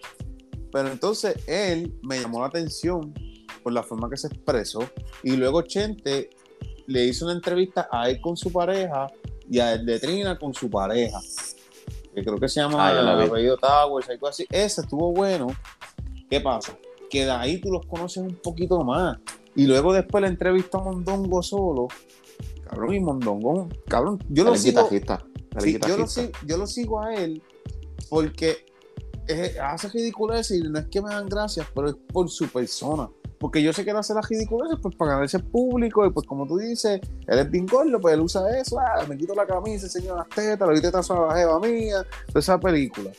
[0.71, 3.11] Pero entonces él me llamó la atención
[3.59, 4.79] por la forma que se expresó.
[5.23, 6.29] Y luego Chente
[6.87, 9.07] le hizo una entrevista a él con su pareja
[9.49, 11.19] y a el de Trina con su pareja.
[12.13, 14.45] Que creo que se llama Ah, la apellido Towers, algo así.
[14.49, 15.47] Ese estuvo bueno.
[16.29, 16.77] ¿Qué pasa?
[17.09, 19.17] Que de ahí tú los conoces un poquito más.
[19.55, 21.87] Y luego después la entrevista a Mondongo solo.
[22.67, 24.87] Cabrón, y Mondongo, cabrón, yo lo sigo.
[25.59, 27.41] Sí, yo, lo sigo, yo lo sigo a él
[28.09, 28.65] porque
[29.27, 33.09] eh, hace ridiculeces y no es que me dan gracias, pero es por su persona.
[33.39, 36.45] Porque yo sé que él hace las ridiculeces pues, para ganarse público y pues como
[36.45, 40.15] tú dices, él es bien pues él usa eso, ah, me quito la camisa, enseño
[40.15, 43.11] las tetas, le doy tetazo a la jeva mía, toda esa película.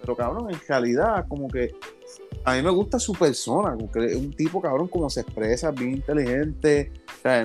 [0.00, 1.74] pero cabrón, en realidad, como que
[2.44, 5.72] a mí me gusta su persona, como que es un tipo, cabrón, como se expresa,
[5.72, 6.92] bien inteligente.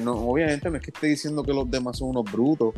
[0.05, 2.76] Obviamente no es que esté diciendo que los demás son unos brutos,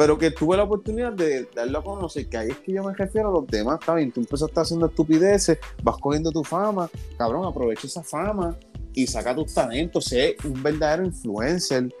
[0.00, 2.94] pero que tuve la oportunidad de darlo a conocer, que ahí es que yo me
[2.94, 6.88] refiero a los demás, está bien, tú empezaste haciendo estupideces, vas cogiendo tu fama,
[7.18, 8.56] cabrón, aprovecha esa fama
[8.94, 11.94] y saca tus talentos, sé un verdadero influencer,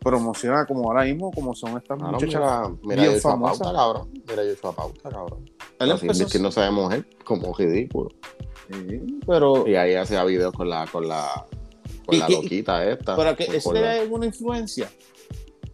[0.00, 3.58] promociona como ahora mismo, como son estas Claro, muchachas mira, mira bien famosas.
[3.60, 4.08] pauta, cabrón.
[4.28, 5.50] Mira yo su pauta, cabrón.
[5.78, 8.10] Así empezó- vistiéndose de mujer, como ridículo.
[8.70, 11.46] Sí, pero, Y ahí hacía videos con la, con la,
[12.04, 13.16] con ¿Y la loquita esta.
[13.16, 14.90] pero que eso la- da alguna influencia.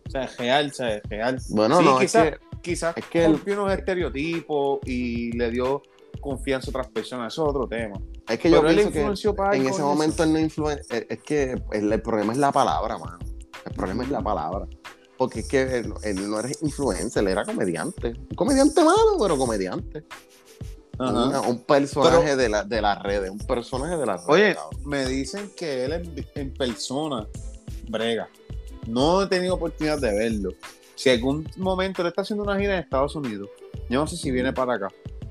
[0.08, 1.38] O sea, es real, o sea, es real.
[1.50, 5.50] Bueno, Sí, no, quizás, es que quizás es que el- rompió unos estereotipos y le
[5.50, 5.82] dio
[6.20, 8.00] confianza a otras personas, eso es otro tema.
[8.28, 10.24] Es que yo Pero él pienso que influenció para en ese en momento eso.
[10.24, 10.96] él no influencia.
[10.98, 13.18] Es, es que el, el problema es la palabra, mano.
[13.64, 14.66] El problema es la palabra.
[15.16, 18.08] Porque es que él, él no era influencer, él era comediante.
[18.08, 20.04] Un comediante malo, pero comediante.
[20.98, 23.30] Una- un personaje Pero- de, la, de las redes.
[23.30, 24.56] Un personaje de las redes.
[24.58, 27.26] Oye, me dicen que él en, en persona
[27.88, 28.28] brega.
[28.86, 30.50] No he tenido oportunidad de verlo.
[30.94, 33.48] Si algún momento él está haciendo una gira en Estados Unidos,
[33.88, 34.88] yo no sé si viene para acá.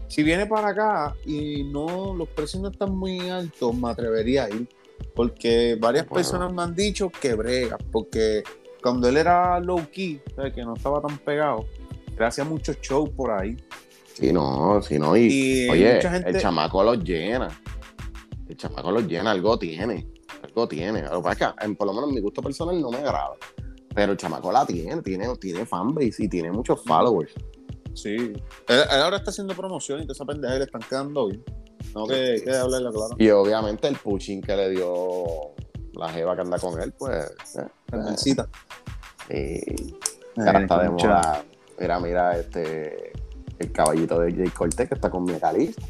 [0.07, 4.49] Si viene para acá y no los precios no están muy altos, me atrevería a
[4.49, 4.67] ir.
[5.13, 6.15] Porque varias Bueno.
[6.15, 7.77] personas me han dicho que brega.
[7.91, 8.43] Porque
[8.81, 10.53] cuando él era low key, ¿sabes?
[10.53, 11.65] que no estaba tan pegado,
[12.15, 13.57] él hacía muchos shows por ahí.
[14.13, 15.15] Sí, no, sí, no.
[15.17, 17.49] Y, Y oye, mucha gente- el chamaco los llena.
[18.47, 20.07] El chamaco los llena, algo tiene.
[20.58, 21.03] Algo tiene.
[21.03, 23.34] Lo que pasa es que, por lo menos en mi gusto personal, no me agrada.
[23.93, 27.32] Pero el chamaco la tiene, tiene, tiene fanbase y tiene muchos followers.
[27.93, 28.16] Sí.
[28.16, 28.34] Él,
[28.68, 31.43] él ahora está haciendo promoción y toda esa pendeja le están quedando bien.
[31.93, 33.16] No que, que hablarle claro.
[33.20, 35.26] Y obviamente el pushing que le dio
[35.93, 37.32] la jeva que anda con él, pues.
[37.55, 38.49] eh, Carmencita.
[39.30, 39.62] eh,
[40.38, 41.43] y ahora está de moda.
[41.80, 43.12] Mira, mira, este.
[43.60, 45.82] El caballito de Jay Cortez que está con Khalifa.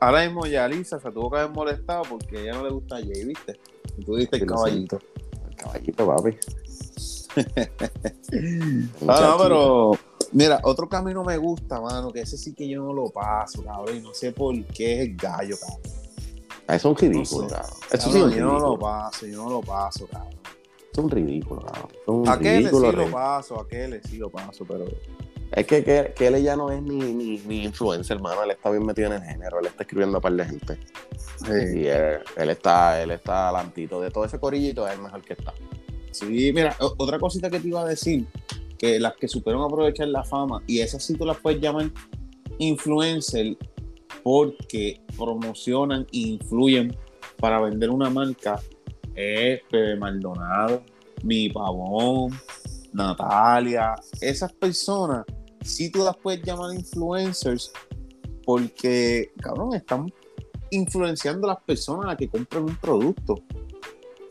[0.00, 2.96] Ahora mismo ya Lisa se tuvo que haber molestado porque a ella no le gusta
[2.96, 3.58] a Jay, ¿viste?
[3.96, 4.98] Y tú diste el Sí, lo caballito.
[5.50, 6.36] El caballito, papi.
[9.06, 9.92] Ah, no, pero.
[10.32, 13.96] Mira, otro camino me gusta, mano, que ese sí que yo no lo paso, cabrón,
[13.96, 15.80] y no sé por qué es el gallo, cabrón.
[16.68, 17.54] Eso es un ridículo, No sé.
[17.54, 17.78] cabrón.
[17.92, 20.34] Eso sí yo no lo paso, yo no lo paso, cabrón.
[20.92, 21.88] Es un ridículo, cabrón.
[21.92, 22.82] Es un Aquel sí ridículo.
[22.86, 23.14] lo ridículo.
[23.16, 24.84] paso, aquel sí lo paso, pero.
[25.52, 28.42] Es que, que, que él ya no es ni, ni, ni influencer, hermano.
[28.42, 29.60] Él está bien metido en el género.
[29.60, 30.78] Él está escribiendo a par de gente.
[31.48, 34.00] Y él, él está, él está alantito.
[34.00, 35.54] De todo ese corillito es el mejor que está.
[36.10, 38.26] Sí, mira, otra cosita que te iba a decir,
[38.78, 41.90] que las que supieron aprovechar la fama, y esas sí tú las puedes llamar
[42.58, 43.56] influencer
[44.22, 46.96] porque promocionan e influyen
[47.38, 48.60] para vender una marca,
[49.14, 50.82] es Pepe Maldonado,
[51.22, 52.32] Mi Pavón,
[52.92, 55.24] Natalia, esas personas
[55.68, 57.72] sí tú las puedes llamar influencers
[58.44, 60.12] porque, cabrón, están
[60.70, 63.36] influenciando a las personas a que compren un producto.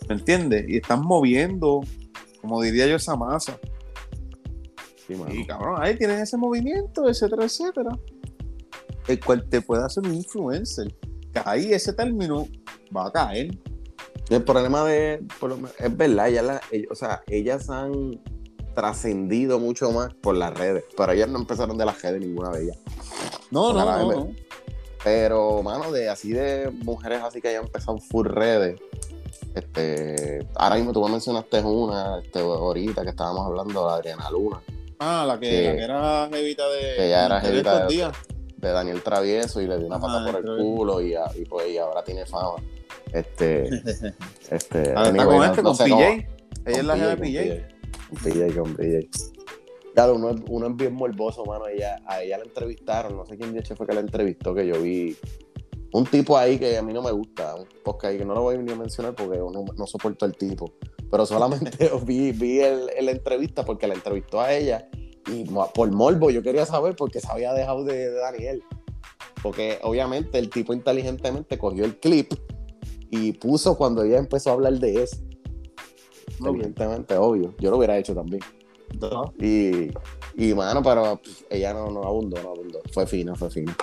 [0.10, 0.66] ¿Me entiendes?
[0.68, 1.82] Y están moviendo,
[2.42, 3.60] como diría yo, esa masa.
[5.08, 5.34] Sí, mano.
[5.34, 7.90] Y cabrón, ahí tienes ese movimiento, etcétera, etcétera.
[9.08, 10.94] El cual te puede hacer un influencer.
[11.34, 12.48] Que ahí ese término
[12.96, 13.58] va a caer.
[14.30, 15.24] El problema de.
[15.40, 18.20] por lo menos- es verdad, ellas, la- ell- o sea, ellas han
[18.78, 20.84] trascendido mucho más por las redes.
[20.96, 22.78] Pero ellas no empezaron de las redes, ninguna de ellas.
[23.50, 24.30] No, no, no.
[25.04, 28.80] Pero, mano, de así de mujeres así que hayan empezado full redes.
[29.56, 34.62] Este, ahora mismo tú me mencionaste una, este, ahorita que estábamos hablando, la Adriana Luna,
[35.00, 35.64] Ah, la que, Sí.
[35.66, 36.80] la que era jevita de.
[36.96, 38.12] Que ella era jevita de-
[38.60, 40.76] Daniel Travieso y le dio una pata por el Travieso.
[40.76, 42.56] culo y, y, pues, y ahora tiene fama.
[43.14, 43.68] Este,
[44.52, 44.94] este, está
[45.26, 45.90] con este, no con PJ.
[45.90, 46.28] cómo- Ella
[46.66, 47.77] es la jefa de PJ, PJ.
[48.16, 49.10] PJ.
[49.94, 51.68] Claro, uno, uno es bien morboso, mano.
[51.68, 54.82] Ella, a ella la entrevistaron, no sé quién de fue que la entrevistó, que yo
[54.82, 55.18] vi
[55.94, 58.42] un tipo ahí que a mí no me gusta, un podcast ahí que no lo
[58.42, 60.72] voy ni a mencionar porque no, no soporto el tipo.
[61.10, 64.88] Pero solamente vi, vi el, el entrevista porque la entrevistó a ella
[65.32, 68.64] y por morbo yo quería saber por qué se había dejado de, de Daniel.
[69.42, 72.34] Porque obviamente el tipo inteligentemente cogió el clip
[73.10, 75.18] y puso cuando ella empezó a hablar de eso.
[76.40, 77.54] Inteligentemente, obvio.
[77.60, 78.42] Yo lo hubiera hecho también.
[79.02, 79.34] No.
[79.40, 79.92] Y,
[80.36, 82.80] y mano, pero pff, ella no, no abundó, no abundó.
[82.92, 83.76] Fue fina, fue fina.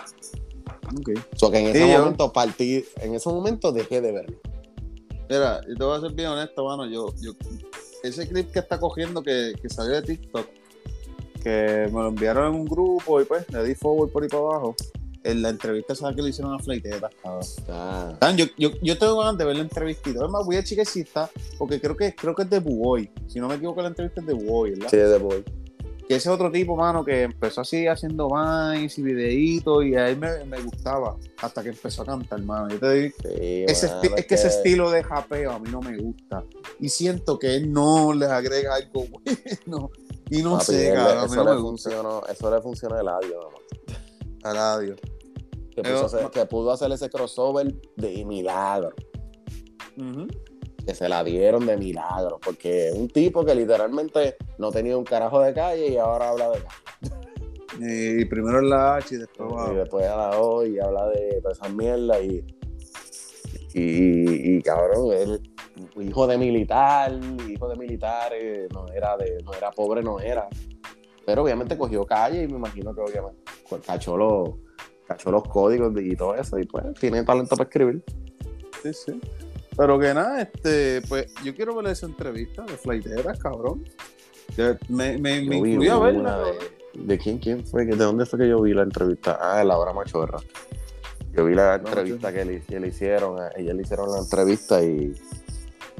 [0.99, 1.11] Ok.
[1.37, 4.39] So que en ese Sí, yo- momento partí, en ese momento dejé de verlo.
[5.29, 6.87] Mira, yo te voy a ser bien honesto, mano.
[6.87, 7.33] Yo, yo,
[8.03, 10.47] ese clip que está cogiendo que, que salió de TikTok,
[11.43, 14.43] que me lo enviaron en un grupo y pues le di forward por ahí para
[14.43, 14.75] abajo.
[15.25, 17.43] En la entrevista esa que le hicieron a Fleiteta, cabrón.
[17.71, 20.11] Ah, Yo, yo, yo tengo ganas de ver la entrevista.
[20.11, 23.11] Además, voy a chequear si está, porque creo que, creo que es de Buoy.
[23.27, 24.89] Si no me equivoco, la entrevista es de Buoy, ¿verdad?
[24.91, 25.43] sí, de boy.
[26.07, 30.19] que ese otro tipo, mano, que empezó así haciendo vines y videitos y a él
[30.19, 32.69] me, me gustaba hasta que empezó a cantar, mano.
[32.69, 35.97] Yo te digo, Sí, ese es que ese estilo de japeo a mí no me
[35.97, 36.45] gusta.
[36.79, 39.91] Y siento que él no le agrega algo bueno.
[40.29, 41.91] Y no papi, sé, él- cabrón, a mí eso, no le me gusta.
[41.91, 43.61] funcionó, eso le funcionó el audio, nomás.
[44.43, 44.95] A radio.
[45.83, 48.93] Que, hacer- pudo hacer ese crossover de milagro.
[50.87, 52.39] Que se la dieron de milagro.
[52.45, 56.59] Porque un tipo que literalmente no tenía un carajo de calle y ahora habla de
[56.59, 57.15] calle.
[58.21, 61.09] Y primero en la H y después va- Y después a la O y habla
[61.09, 62.45] de todas esas mierdas y,
[63.75, 65.41] y, y, cabrón, él,
[66.01, 67.19] hijo de militar,
[67.49, 70.49] hijo de militares, no era de, no era pobre, no era.
[71.27, 73.83] Pero obviamente cogió calle y me imagino que obviamente pues,
[75.07, 78.03] cachó los, códigos y todo eso, y pues tiene talento para escribir.
[78.83, 79.21] Sí, sí.
[79.77, 83.85] Pero que nada, este, pues yo quiero ver esa entrevista de Flighteras, cabrón.
[84.55, 86.39] Que me, me, verla.
[86.39, 86.55] de,
[86.95, 87.85] ¿De quién, quién fue?
[87.85, 89.39] ¿De dónde fue que yo vi la entrevista?
[89.41, 90.39] Ah, de Laura Machorra.
[91.33, 94.83] Yo vi la entrevista que le, que le hicieron, a ella le hicieron la entrevista
[94.83, 95.13] y,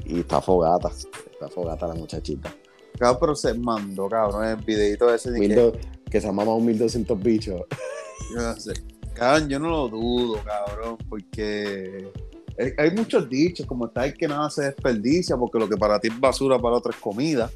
[0.05, 0.89] y está fogata.
[0.89, 2.53] Está fogata la muchachita.
[2.97, 5.79] Cabrón, pero se mandó, cabrón, el videito ese de que,
[6.09, 7.61] que se llama un 1200 bichos.
[8.33, 8.73] yo no sé.
[9.15, 12.11] Cabrón, yo no lo dudo, cabrón, porque
[12.77, 16.09] hay, muchos dichos, como está el que nada se desperdicia, porque lo que para ti
[16.09, 17.49] es basura, para otro es comida.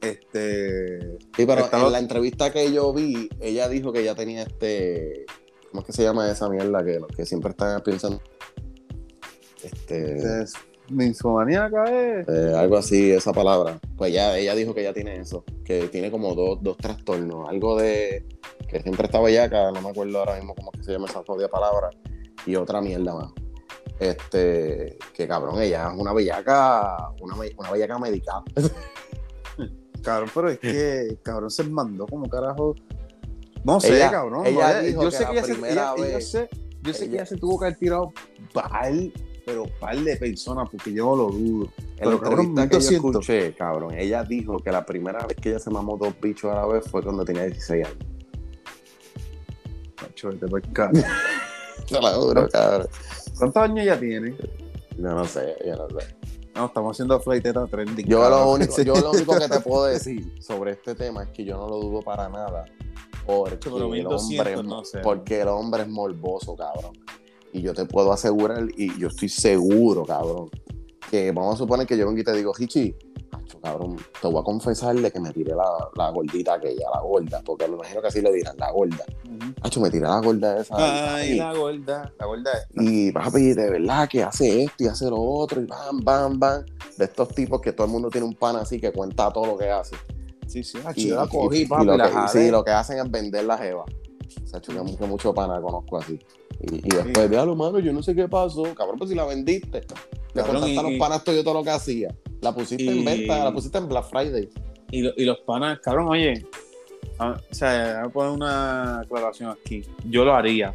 [0.00, 5.26] Este, Sí, pero en la entrevista que yo vi, ella dijo que ya tenía este.
[5.70, 8.20] ¿Cómo es que se llama esa mierda que, que siempre están pensando?
[9.62, 10.42] Este.
[10.42, 10.54] es
[10.88, 12.28] minsomaníaca es.
[12.28, 13.80] Eh, algo así, esa palabra.
[13.96, 17.78] Pues ya, ella dijo que ya tiene eso, que tiene como dos, dos trastornos, algo
[17.78, 18.24] de
[18.68, 21.90] que siempre está bellaca, no me acuerdo ahora mismo cómo se llama esa jodida palabra,
[22.46, 23.32] y otra mierda más.
[24.00, 28.42] Este, que cabrón, ella es una bellaca, una, be- una bellaca medicada.
[30.02, 32.74] Cabrón, pero es que cabrón se mandó como carajo.
[33.64, 34.44] No sé, Ella- cabrón.
[34.46, 36.48] ella dijo yo que sé la que ella se, ella- vez- sé-
[36.82, 38.12] yo sé que ella- se tuvo que haber tirado
[38.52, 38.92] par,
[39.46, 41.68] pero par de personas, porque yo no lo dudo.
[41.96, 43.10] En la cabrón, entrevista que yo 1200.
[43.22, 46.56] escuché, cabrón, ella dijo que la primera vez que ella se mamó dos bichos a
[46.56, 47.98] la vez fue cuando tenía 16 años.
[50.02, 50.92] Macho, vete pa'l cara.
[51.88, 52.88] Te la juro, cabrón.
[53.38, 54.36] ¿Cuántos años ella tiene?
[54.96, 56.06] Yo no sé, yo no sé.
[56.54, 58.06] No, estamos haciendo flighteta trending.
[58.06, 58.48] Yo lo, cabrón.
[58.60, 61.68] único, yo lo único que te puedo decir sobre este tema es que yo no
[61.68, 62.64] lo dudo para nada.
[63.26, 64.98] Porque, Pero el 1200, hombre, no sé.
[64.98, 66.92] porque el hombre es morboso, cabrón.
[67.52, 70.50] Y yo te puedo asegurar, y yo estoy seguro, cabrón,
[71.10, 72.94] que vamos a suponer que yo vengo y te digo, Hichi,
[73.38, 75.64] macho, cabrón, te voy a confesar de que me tiré la,
[75.96, 79.04] la gordita aquella, la gorda, porque me imagino que así le dirán, la gorda.
[79.24, 79.54] Ujú.
[79.62, 81.14] Macho, me tiré la gorda esa.
[81.16, 82.12] Ay, la gorda.
[82.18, 82.66] La gorda es.
[82.74, 86.64] y papi, de verdad que hace esto y hace lo otro, y bam, bam, bam.
[86.96, 89.58] De estos tipos que todo el mundo tiene un pan así que cuenta todo lo
[89.58, 89.96] que hace.
[90.46, 92.70] Sí, sí, ah, Y, yo la cogí, y papi, lo la que, sí, lo que
[92.70, 93.84] hacen es vender la jeva.
[94.42, 96.18] O sea, que mucho pana conozco así.
[96.60, 98.62] Y, y después, déjalo, mano, yo no sé qué pasó.
[98.74, 99.82] Cabrón, pues si la vendiste.
[100.34, 102.14] Le contaste a los panas tuyos todo lo que hacía.
[102.40, 104.48] La pusiste Y- en venta, la pusiste en Black Friday.
[104.90, 106.46] Y, lo- y los panas, cabrón, oye,
[107.18, 109.82] a- o sea, voy a poner una aclaración aquí.
[110.08, 110.74] Yo lo haría,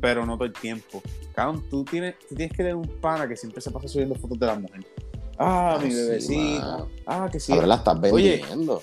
[0.00, 1.02] pero no todo el tiempo.
[1.34, 4.38] Cabrón, tú tienes, tú tienes que tener un pana que siempre se pasa subiendo fotos
[4.38, 4.84] de la mujer.
[5.38, 6.86] Ah, mi sí, bebecita.
[7.06, 7.52] ah, que sí.
[7.52, 8.82] Ahora la estás Oye, vendiendo.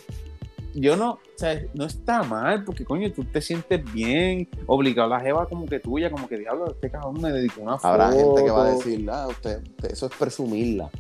[0.80, 5.17] Yo no, o sea, no está mal, porque coño, tú te sientes bien, obligado a
[5.17, 7.88] la jeva como que tuya, como que diablo, este cabrón me dedicó una foto.
[7.88, 10.91] Habrá gente que va a decir, ah, usted, usted- eso es presumirla.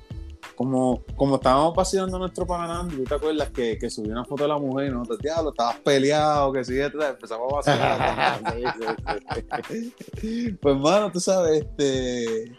[0.55, 4.41] Como, como estábamos vacilando nuestro pana Nando, ¿tú te acuerdas que, que subió una foto
[4.43, 8.41] de la mujer y nosotros, diablo, estabas peleado, que sí, etcétera", empezamos a vacilar.
[10.59, 12.51] pues, mano, tú sabes, este.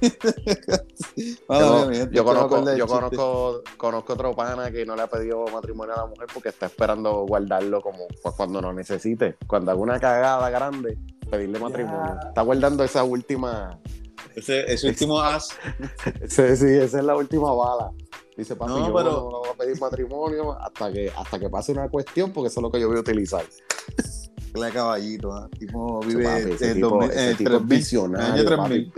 [1.48, 5.94] Madre Yo, mía, conozco, yo conozco, conozco otro pana que no le ha pedido matrimonio
[5.94, 9.36] a la mujer porque está esperando guardarlo como pues, cuando lo necesite.
[9.46, 10.98] Cuando haga una cagada grande,
[11.30, 12.16] pedirle matrimonio.
[12.28, 13.78] Está guardando esa última.
[14.34, 15.50] Ese, ese último as.
[16.28, 17.90] Sí, sí, esa es la última bala.
[18.36, 21.50] Dice, papi, No, yo pero- no, no voy a pedir matrimonio hasta que, hasta que
[21.50, 23.44] pase una cuestión porque eso es lo que yo voy a utilizar.
[24.54, 25.48] La caballito, ¿ah?
[25.58, 28.48] tipo vive papi, ese en tipo, 2000, ese en tipo es 3000, visionario.
[28.48, 28.92] año papi.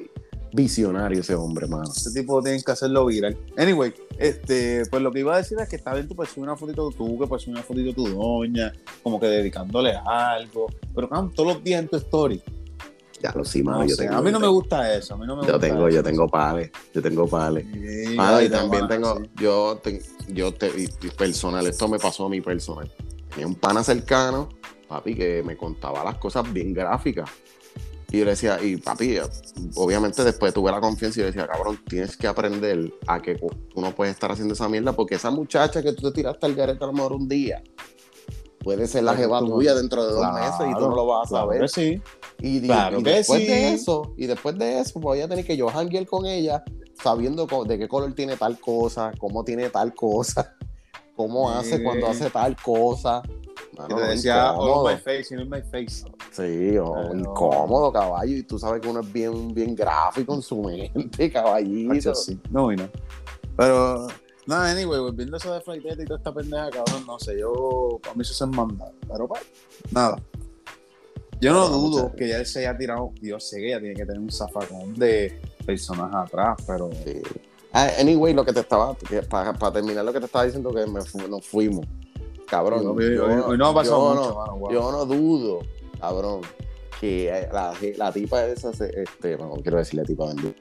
[0.53, 0.57] 3000.
[0.57, 1.91] Visionario ese hombre, mano.
[1.95, 3.37] Ese tipo tienen que hacerlo viral.
[3.57, 6.57] Anyway, este, pues lo que iba a decir es que está bien tú subir una
[6.57, 8.73] fotito tú, que pues subir una fotito de tu doña,
[9.03, 10.67] como que dedicándole algo.
[10.95, 12.43] Pero cabrón, todos los días en tu story.
[13.23, 13.79] Ya lo sí, mano.
[13.79, 15.15] No yo tengo, a mí no me gusta eso.
[15.15, 15.97] A mí no me Yo gusta tengo, eso.
[15.97, 16.71] yo tengo pales.
[16.93, 17.65] Yo tengo pales.
[17.73, 22.27] Sí, Ah, y también tengo, yo, te- yo te, y- y personal, esto me pasó
[22.27, 22.91] a mí personal.
[23.31, 24.49] Tenía un pana cercano,
[24.89, 27.31] papi, que me contaba las cosas bien gráficas.
[28.13, 29.17] Y yo le decía, y papi,
[29.75, 33.81] obviamente después tuve la confianza y le decía, cabrón, tienes que aprender a que tú
[33.81, 36.85] no puedes estar haciendo esa mierda porque esa muchacha que tú te tiraste al garete
[36.85, 37.63] a lo mejor un día
[38.63, 41.37] puede ser la jeva tuya dentro de dos meses y tú no lo vas a
[41.37, 41.69] saber.
[41.71, 42.01] sí.
[42.39, 43.47] Y, Claro y que después sí.
[43.47, 46.63] de eso, y después de eso, voy a tener que yo janguear con ella,
[47.03, 50.55] sabiendo de qué color tiene tal cosa, cómo tiene tal cosa,
[51.17, 53.23] cómo hace cuando hace tal cosa.
[53.77, 56.05] Mano, te decía, oh my face, know my face.
[56.31, 58.37] Sí, o Pero- incómodo, caballo.
[58.37, 62.15] Y tú sabes que uno es bien, bien gráfico en su mente, caballito.
[62.15, 62.39] Sí.
[62.51, 62.89] No, y no.
[63.57, 64.07] Pero,
[64.47, 67.99] nada, anyway, volviendo a eso de flighteta y toda esta pendeja, cabrón, no sé, yo,
[68.03, 68.91] para mí eso se manda.
[69.09, 69.43] Pero, pues,
[69.91, 70.17] nada.
[71.41, 73.95] Yo no Pero, dudo que ya él se haya tirado, yo sé que ya tiene
[73.95, 77.21] que tener un zafacón de personajes atrás, pero Sí.
[77.73, 78.95] Ah, anyway, lo que te estaba,
[79.29, 81.87] para terminar lo que te estaba diciendo, que me nos fuimos.
[82.53, 82.83] Cabrón.
[82.83, 84.71] Yo- hoy no ha pasado yo mucho, no- mano, wow.
[84.71, 85.61] Yo no dudo,
[85.99, 86.43] cabrón,
[87.01, 90.61] que eh, la, la tipa esa, se- este, no quiero decirle tipa bendita,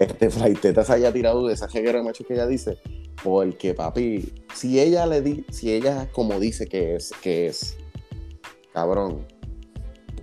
[0.00, 2.76] este Flaiteta se haya tirado de esa jeguera de macho que ella dice,
[3.22, 7.76] porque papi, si ella le di, si ella como dice que es, que es,
[8.72, 9.24] cabrón,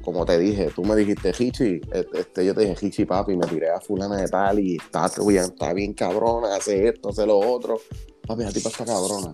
[0.03, 1.80] como te dije, tú me dijiste Hichi,
[2.13, 5.72] este, yo te dije Hichi papi, me tiré a fulana de tal y está, está
[5.74, 7.80] bien cabrona, hace esto, hace lo otro,
[8.28, 9.34] papi, la tipa está cabrona.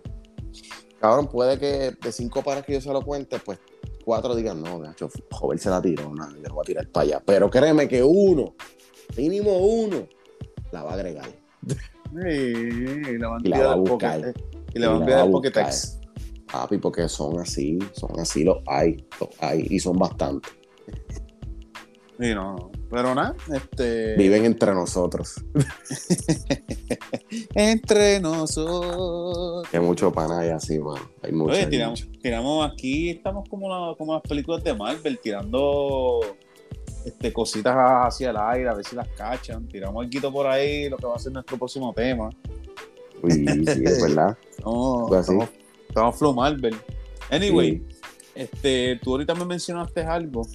[1.02, 3.60] Cabrón, puede que de cinco pares que yo se lo cuente, pues
[4.06, 6.88] cuatro digan, no, de hecho, joven se la tiró, no, yo lo voy a tirar
[6.90, 7.24] para allá.
[7.26, 8.54] Pero créeme que uno,
[9.18, 10.08] mínimo uno,
[10.72, 11.28] la va a agregar.
[12.14, 14.34] y la van a Y la enviar va a buscar.
[14.76, 15.32] Y van a la enviar a.
[15.32, 15.98] Pokétex.
[16.52, 20.54] Papi, porque son así, son así, los hay, los hay, y son bastantes.
[22.22, 22.70] Sí, no.
[22.92, 24.16] Pero nada, este.
[24.16, 25.44] Viven entre nosotros.
[27.56, 29.68] Entre nosotros.
[29.74, 31.00] Hay mucho pana hay así, mano.
[31.24, 31.54] Hay mucho.
[31.54, 32.20] Oye, hay tiramos, mucho.
[32.22, 36.20] tiramos aquí, estamos como, la- como las películas de Marvel, tirando
[37.06, 39.68] este, cositas hacia el aire, a ver si las cachan.
[39.68, 42.30] Tiramos algo por ahí, lo que va a ser nuestro próximo tema.
[43.24, 44.38] Uy, sí, es verdad.
[44.64, 45.50] No, Pues estamos,
[45.88, 46.76] estamos flow Marvel.
[47.30, 47.82] Anyway,
[48.36, 50.46] este, tú ahorita me mencionaste algo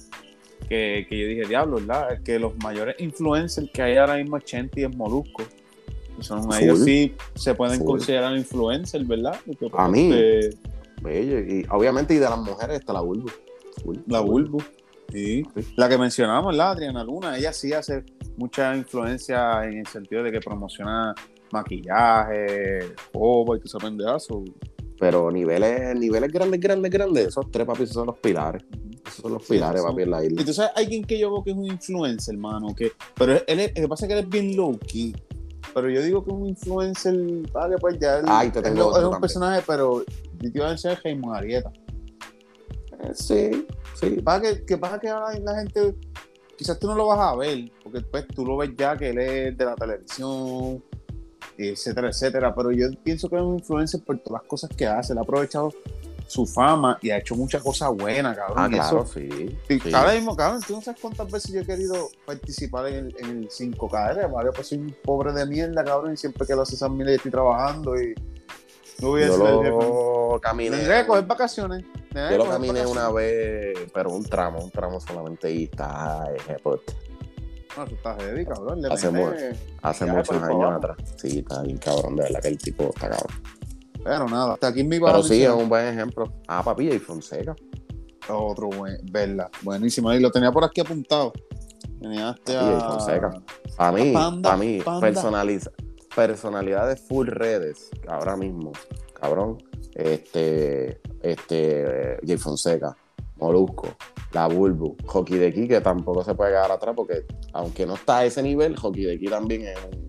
[0.67, 2.21] que, que yo dije, diablo, ¿verdad?
[2.23, 5.43] Que los mayores influencers que hay ahora mismo es Chenti y es Molusco.
[6.19, 7.87] Y Son ellos sí se pueden Full.
[7.87, 9.35] considerar influencers, ¿verdad?
[9.45, 10.11] Porque, A mí.
[11.01, 11.39] Bello.
[11.39, 13.29] Y obviamente, y de las mujeres está la Bulbo.
[13.83, 13.97] Full.
[14.07, 14.61] La Bulbu.
[15.11, 15.45] Sí.
[15.75, 18.03] La que mencionamos, la Adriana Luna, ella sí hace
[18.35, 21.13] mucha influencia en el sentido de que promociona
[21.51, 22.79] maquillaje,
[23.13, 24.43] ropa y que se pendejazo.
[24.99, 28.63] Pero niveles, niveles grandes, grandes, grandes, esos tres, papi, esos son los pilares.
[29.07, 30.41] Esos son los pilares, papi, en la isla.
[30.41, 33.59] Y tú sabes, alguien que yo veo que es un influencer, hermano, que, pero él
[33.59, 35.15] es, lo que pasa es que él es bien low key.
[35.73, 37.15] Pero yo digo que es un influencer,
[37.51, 40.03] vale, pues ya él, Ay, te él tengo es otro un personaje, pero
[40.39, 41.71] yo te iba a decir Jaime Arieta.
[43.03, 44.21] Eh, Sí, sí.
[44.21, 45.95] Pasa que, que pasa que ahora la gente,
[46.57, 49.19] quizás tú no lo vas a ver, porque después tú lo ves ya que él
[49.19, 50.83] es de la televisión,
[51.57, 52.55] etcétera, etcétera.
[52.55, 55.13] Pero yo pienso que es un influencer por todas las cosas que hace.
[55.13, 55.73] Él ha aprovechado
[56.27, 58.57] su fama y ha hecho muchas cosas buenas, cabrón.
[58.59, 59.57] Ah, y claro, eso- sí.
[59.69, 59.93] y sí.
[59.93, 63.25] ahora mismo, cabrón, tú no sabes cuántas veces yo he querido participar en el, en
[63.43, 64.51] el 5K, ¿vale?
[64.51, 67.31] Pues soy un pobre de mierda, cabrón, y siempre que lo hace esas mierdas estoy
[67.31, 68.13] trabajando y
[68.99, 70.75] no voy a Yo lo caminé.
[70.75, 71.85] Tendré que coger vacaciones.
[72.13, 72.91] Yo lo caminé vacaciones.
[72.91, 76.81] una vez, pero un tramo, un tramo solamente y está eh, pues,
[77.77, 78.81] No, tú estás heavy, cabrón.
[78.81, 79.07] Le Hace
[79.81, 80.97] hace muchos años atrás.
[81.15, 83.37] Sí, está bien cabrón, de verdad que el tipo está cabrón.
[84.03, 86.31] Pero nada, hasta aquí iba Pero a sí, es un buen ejemplo.
[86.47, 87.55] Ah, papi, y Fonseca.
[88.29, 89.49] otro buen, verla.
[89.63, 90.13] Buenísimo.
[90.13, 91.33] Y lo tenía por aquí apuntado.
[91.99, 92.79] Tenía este a...
[92.79, 93.31] Fonseca.
[93.75, 95.01] Para mí, Panda, para mí, panda.
[95.01, 95.71] personaliza,
[96.15, 98.71] personalidades full redes, ahora mismo,
[99.13, 99.57] cabrón.
[99.93, 102.95] Este, este, eh, Jay Fonseca,
[103.37, 103.95] Molusco,
[104.31, 108.19] La Bulbu, Hockey de Ki, que tampoco se puede quedar atrás porque, aunque no está
[108.19, 110.07] a ese nivel, Hockey de Ki también es un.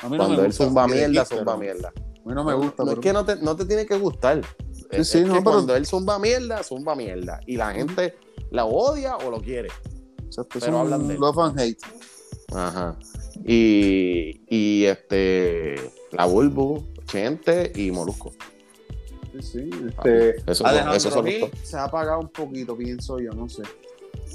[0.00, 1.92] A no Cuando él zumba mierda, zumba mierda.
[2.24, 2.82] A mí no me gusta.
[2.84, 4.40] No, pero- es que no te, no te tiene que gustar.
[4.90, 7.40] Es, sí, es no, que pero- cuando él zumba mierda, zumba mierda.
[7.46, 8.16] Y la gente
[8.50, 9.68] la odia o lo quiere.
[10.26, 11.20] Exacto, es pero un hablan de él.
[11.20, 11.78] Love and hate.
[12.54, 12.98] Ajá.
[13.46, 15.76] Y, y este,
[16.12, 18.32] la Bulbu, Chente y Molusco.
[19.40, 19.70] Sí, sí.
[19.94, 20.08] Papi,
[20.46, 23.62] Este, se ha apagado un poquito, pienso yo, no sé.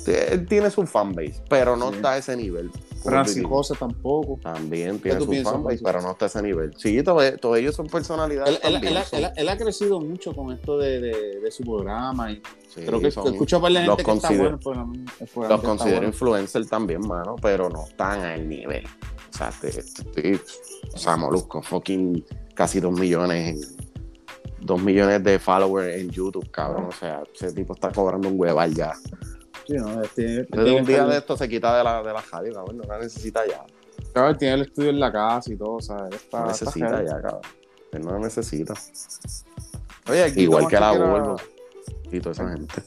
[0.06, 1.96] Él tiene su fanbase, pero no Sí.
[1.96, 2.70] está a ese nivel.
[3.04, 4.40] Francis José tampoco.
[4.42, 6.74] También tiene su fanbase, pero no está a ese nivel.
[6.78, 8.50] Sí, todos, todos ellos son personalidades.
[8.50, 11.64] Él, él- también, él ha- son- él crecido mucho con esto de, de- de su
[11.64, 12.36] programa y
[12.74, 14.60] sí, creo que son- escucho a la los gente que está bueno
[15.50, 16.08] los considero bueno.
[16.08, 18.86] influencer también, mano, pero no están al nivel.
[19.34, 20.42] O sea, te- te- te-
[20.94, 22.24] o sea, Molusco, fucking
[22.56, 23.86] casi dos millones en-
[24.62, 26.86] dos millones de followers en YouTube, cabrón.
[26.86, 28.94] O sea, ese tipo está cobrando un hueval ya.
[29.68, 32.54] Sí, no, Desde tiene un día de esto se quita de la, de la radio,
[32.54, 32.78] cabrón.
[32.78, 33.66] No la necesita ya.
[34.14, 36.16] Cabrón, tiene el estudio en la casa y todo, ¿sabes?
[36.16, 37.42] Está, No necesita ya, cabrón.
[37.92, 38.74] Él no la necesita.
[40.10, 41.38] Oye, Guito, Igual que la Volvo.
[42.12, 42.84] Y toda esa gente.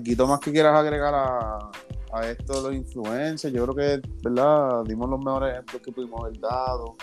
[0.00, 1.70] Guito, más que quieras agregar a,
[2.12, 4.84] a esto de los influencers, yo creo que, ¿verdad?
[4.84, 6.96] Dimos los mejores ejemplos que pudimos haber dado.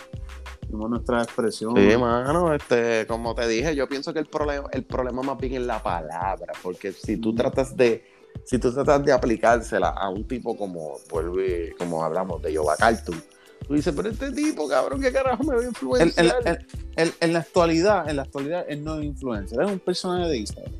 [0.69, 1.91] Dimos nuestras expresiones.
[1.91, 5.55] Sí, mano, este, como te dije, yo pienso que el problema, el problema más bien
[5.55, 8.05] es la palabra, porque si tú tratas de,
[8.45, 12.75] si tú tratas de aplicársela a un tipo como, vuelvo y- como hablamos de Yoba
[12.77, 13.21] Cartoon,
[13.67, 16.57] tú dices, pero este tipo, cabrón, ¿qué carajo me va a influenciar?
[16.95, 20.73] en la actualidad, en la actualidad, él no es influencer, es un personaje de Instagram.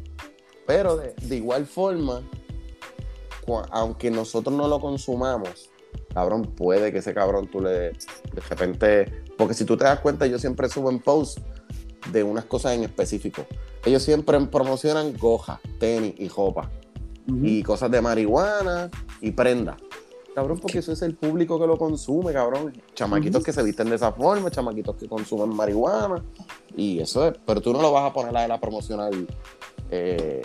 [0.68, 2.22] Pero de, de igual forma,
[3.72, 5.70] aunque nosotros no lo consumamos,
[6.14, 10.26] cabrón, puede que ese cabrón tú le, de repente, porque si tú te das cuenta,
[10.28, 11.40] yo siempre subo en post
[12.12, 13.46] de unas cosas en específico.
[13.86, 16.70] Ellos siempre promocionan goja, tenis y ropa.
[17.28, 18.90] Y cosas de marihuana
[19.22, 19.78] y prenda.
[20.34, 22.74] Cabrón, porque eso es el público que lo consume, cabrón.
[22.94, 26.24] Chamaquitos que se visten de esa forma, chamaquitos que consumen marihuana.
[26.76, 29.12] Y eso es, pero tú no lo vas a poner a él a promocionar
[29.90, 30.42] eh,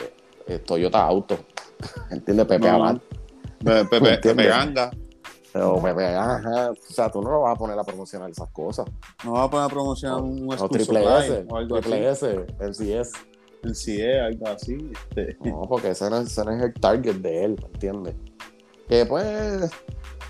[0.47, 1.39] eh, Toyota Auto.
[2.11, 2.47] ¿Entiendes?
[2.47, 2.75] Pepe No.
[2.75, 3.01] Abad.
[3.65, 4.19] Pepe, Pepe.
[4.19, 4.91] Pepe Ganga.
[5.55, 6.71] O Pepe, ajá.
[6.71, 8.87] O sea, tú no lo vas a poner a promocionar esas cosas.
[9.25, 12.27] No va a poner a promocionar un O triple S, o algo triple así.
[12.27, 13.13] S, MCS.
[13.63, 14.77] El CIE, algo así.
[14.93, 15.37] Este.
[15.49, 18.15] No, porque ese no, ese no es el target de él, ¿me entiendes?
[18.89, 19.71] Que pues,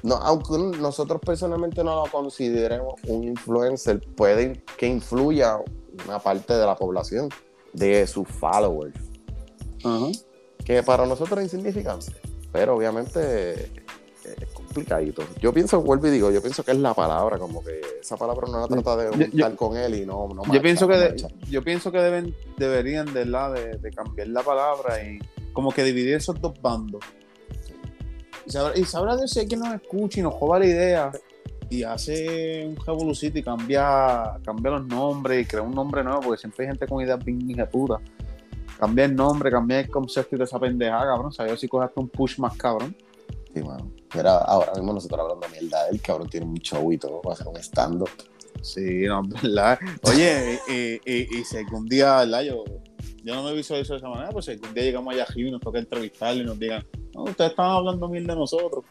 [0.03, 5.59] no, aunque un- nosotros personalmente no lo consideremos un influencer, puede que influya
[6.07, 7.29] una parte de la población,
[7.73, 8.99] de sus followers,
[9.85, 10.07] Ajá.
[10.65, 12.13] que para nosotros es insignificante,
[12.53, 13.69] pero obviamente eh,
[14.77, 15.23] complicadito.
[15.41, 18.47] Yo pienso, vuelvo y digo, yo pienso que es la palabra, como que esa palabra
[18.51, 20.95] no la trata de Yo- yo- juntar con él y no, no yo pienso que
[20.95, 21.29] no de- marcha.
[21.51, 25.19] yo pienso que deben deberían de, la, de, de cambiar la palabra y
[25.53, 27.03] como que dividir esos dos bandos
[28.47, 31.13] y sabrá, y sabrá Dios si hay quien nos escucha y nos joda la idea
[31.69, 36.39] y hace un revolucito y cambia, cambia los nombres y crea un nombre nuevo porque
[36.41, 37.99] siempre hay gente con ideas bien hija de puta
[38.79, 41.33] cambia el nombre, cambia el concepto y de esa pendejada, cabrón.
[41.33, 42.95] Sabes si coges hasta un push más cabrón.
[43.57, 43.91] Sí, mano.
[44.15, 47.31] Mira, ahora mismo nosotros hablando mierda de él, cabrón tiene un show y todo, va
[47.31, 48.11] a hacer un stand-up.
[48.61, 49.79] Sí, no, verdad.
[50.03, 52.43] Oye, y, y, y si algún día, ¿verdad?
[52.43, 52.65] Yo,
[53.25, 55.53] yo no me visualizo de esa manera, pues si algún día llegamos allá arriba y
[55.53, 56.85] nos toca entrevistarle y nos digan,
[57.15, 58.85] no, ustedes estaban hablando mil de nosotros.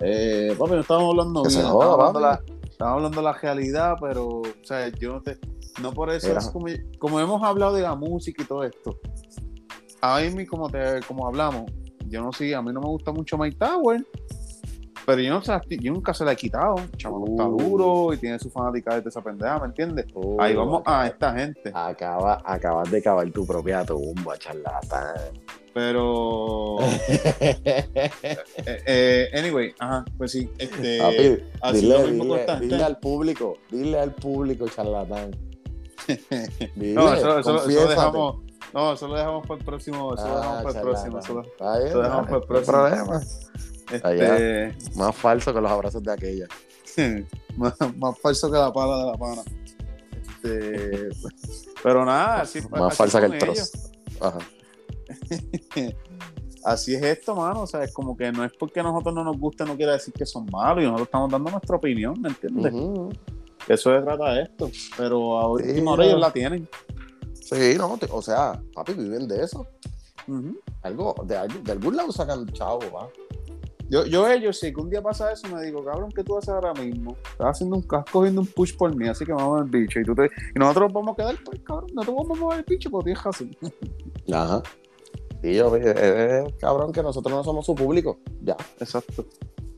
[0.00, 2.40] Eh, papi, no estábamos hablando estábamos joda, hablando, la,
[2.70, 5.36] estábamos hablando la realidad, pero, o sea, yo no te,
[5.82, 6.66] no por eso, Era- es como,
[6.98, 8.98] como hemos hablado de la música y todo esto,
[10.00, 11.70] a mí, como, te, como hablamos,
[12.08, 14.04] yo no sé, a mí no me gusta mucho Mike Tower,
[15.04, 16.74] pero yo, no se la- yo nunca se la he quitado.
[16.96, 17.56] Chavo está Uh.
[17.56, 20.06] duro y tiene su fanática de esa pendeja, ¿me entiendes?
[20.38, 21.70] Ahí vamos a esta gente.
[21.74, 25.14] Acaba, acabas de cavar tu propia tumba, charlatán.
[25.72, 26.78] Pero.
[27.40, 30.48] eh, eh, anyway, ajá, pues sí.
[30.58, 35.30] Este, Papi, así dile, lo mismo dile- dile al público, dile al público, charlatán.
[36.76, 38.36] Dile, no, eso, eso- dejamos.
[38.76, 40.12] No, eso lo dejamos para el próximo.
[40.14, 41.18] Eso lo Ah, dejamos para el próximo.
[41.18, 41.34] Eso
[42.02, 43.20] dejamos no para el hay problema.
[43.20, 44.36] lo- Allá.
[44.36, 46.46] este, Más falso que los abrazos de aquella.
[47.56, 49.42] más, más falso que la pala de la pana.
[50.42, 51.08] Este,
[51.82, 53.64] pero nada, así, Más así falsa que el trozo.
[54.20, 54.38] Ajá.
[56.64, 57.62] Así es esto, mano.
[57.62, 59.92] O sea, es como que no es porque a nosotros no nos guste, no quiere
[59.92, 62.72] decir que son malos y nosotros estamos dando nuestra opinión, ¿me entiendes?
[62.74, 63.08] Ujú.
[63.68, 64.68] Eso se trata de esto.
[64.96, 66.08] Pero a Sí, última hora no.
[66.10, 66.68] ellos la tienen.
[67.48, 69.66] Sí, no, te- o sea, papi, viven de eso.
[70.82, 73.08] Algo, de, de algún lado sacan chavo, va.
[73.88, 76.48] Yo, yo ellos, si que un día pasa eso, me digo, cabrón, ¿qué tú haces
[76.48, 77.16] ahora mismo?
[77.30, 80.00] Estás haciendo un estás cogiendo un push por mí, así que vamos al bicho.
[80.00, 82.58] Y, tú te- y nosotros vamos a quedar, pues, cabrón, no te vamos a mover
[82.58, 83.56] el bicho porque tienes razón.
[84.32, 84.62] Ajá.
[85.40, 88.18] Sí, yo, eh, eh, cabrón, que nosotros no somos su público.
[88.42, 88.56] Ya.
[88.80, 89.24] Exacto.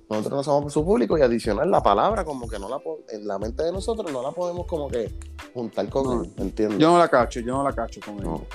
[0.08, 2.80] Nosotros no somos su público y adicional la palabra, como que no la
[3.10, 5.12] en la mente de nosotros no la podemos como que
[5.52, 6.22] juntar con No.
[6.24, 6.78] él, ¿entiendes?
[6.78, 8.24] Yo no la cacho, yo no la cacho con ellos.
[8.24, 8.46] No.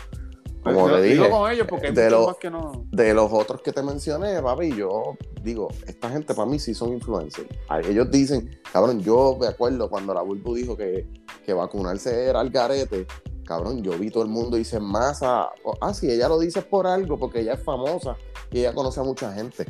[0.63, 2.85] Como te digo dije, con ellos porque de muchos lo- más que no.
[2.89, 6.93] de los otros que te mencioné, papi, yo digo, esta gente para mí sí son
[6.93, 7.49] influencers.
[7.87, 11.05] Ellos dicen, cabrón, yo me acuerdo cuando la Bulbu dijo que,
[11.45, 13.05] que vacunarse era el garete,
[13.45, 15.49] cabrón, yo vi todo el mundo dice masa.
[15.81, 18.15] Ah, sí, ella lo dice por algo, porque ella es famosa
[18.49, 19.65] y ella conoce a mucha gente.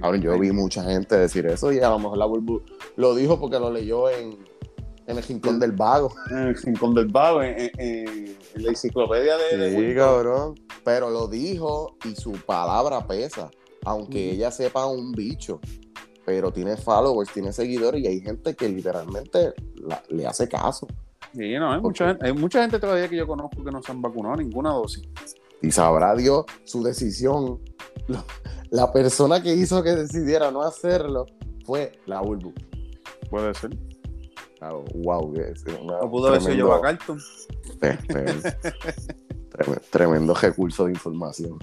[0.00, 2.62] Cabrón, yo vi mucha gente decir eso y a lo mejor la Bulbu
[2.96, 4.38] lo dijo porque lo leyó en,
[5.06, 6.12] en el rincón del vago.
[6.30, 9.56] En el rincón del vago, en, en- en- en la enciclopedia de.
[9.56, 9.96] de Sí, Wilton.
[9.96, 10.54] cabrón.
[10.84, 13.50] Pero lo dijo y su palabra pesa.
[13.84, 14.34] Aunque Ujú.
[14.36, 15.60] ella sepa un bicho.
[16.26, 20.86] Pero tiene followers, tiene seguidores y hay gente que literalmente la- le hace caso.
[21.32, 23.82] Sí, no, hay, ¿Por mucha gente, hay mucha gente todavía que yo conozco que no
[23.82, 25.02] se han vacunado ninguna dosis.
[25.62, 27.60] Y sabrá Dios su decisión.
[28.70, 31.26] La persona que hizo que decidiera no hacerlo
[31.64, 32.52] fue la Bulbu.
[33.30, 33.70] Puede ser.
[34.62, 37.18] Ah, wow, es una- pudo haber sido tremendo- Joe Carlton.
[37.80, 38.56] Tre- tre-
[39.50, 41.58] tremendo, tremendo recurso de información.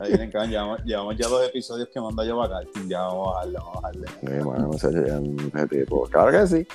[0.00, 0.12] Ahí
[0.48, 2.88] llevamos, llevamos ya dos episodios que manda Joe Carlton.
[2.88, 3.32] Ya vamos a
[3.74, 4.06] bajarle,
[4.44, 4.90] vamos a
[5.66, 6.02] tipo.
[6.08, 6.66] Claro que sí.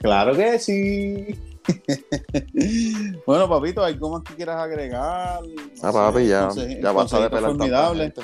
[0.00, 1.57] Claro que sí.
[3.26, 5.42] bueno, papito, ¿algo más que quieras agregar?
[5.42, 5.48] No
[5.82, 6.48] Ah, sé, papi, ya,
[6.82, 8.02] ya basta de pelar tanta formidable.
[8.04, 8.22] gente.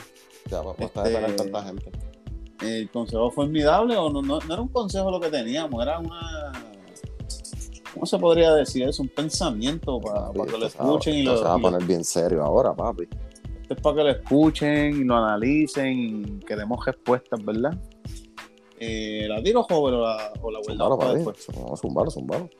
[0.50, 1.90] Ya basta de pelar Este, tanta gente.
[2.60, 5.82] ¿El consejo formidable o no, no, no era un consejo lo que teníamos?
[5.82, 6.52] Era una.
[7.92, 9.02] ¿Cómo se podría decir eso?
[9.02, 12.42] Un pensamiento para, para que lo escuchen y lo, se va a poner bien serio
[12.42, 13.04] ahora, papi.
[13.62, 17.78] esto es para que lo escuchen y lo analicen y queremos respuestas, ¿verdad?
[18.80, 21.14] Eh, ¿La tiro joven o la, o la Zumbalo, papi.
[21.14, 21.46] después?
[21.80, 22.50] Zumbarlo, zumbarlo.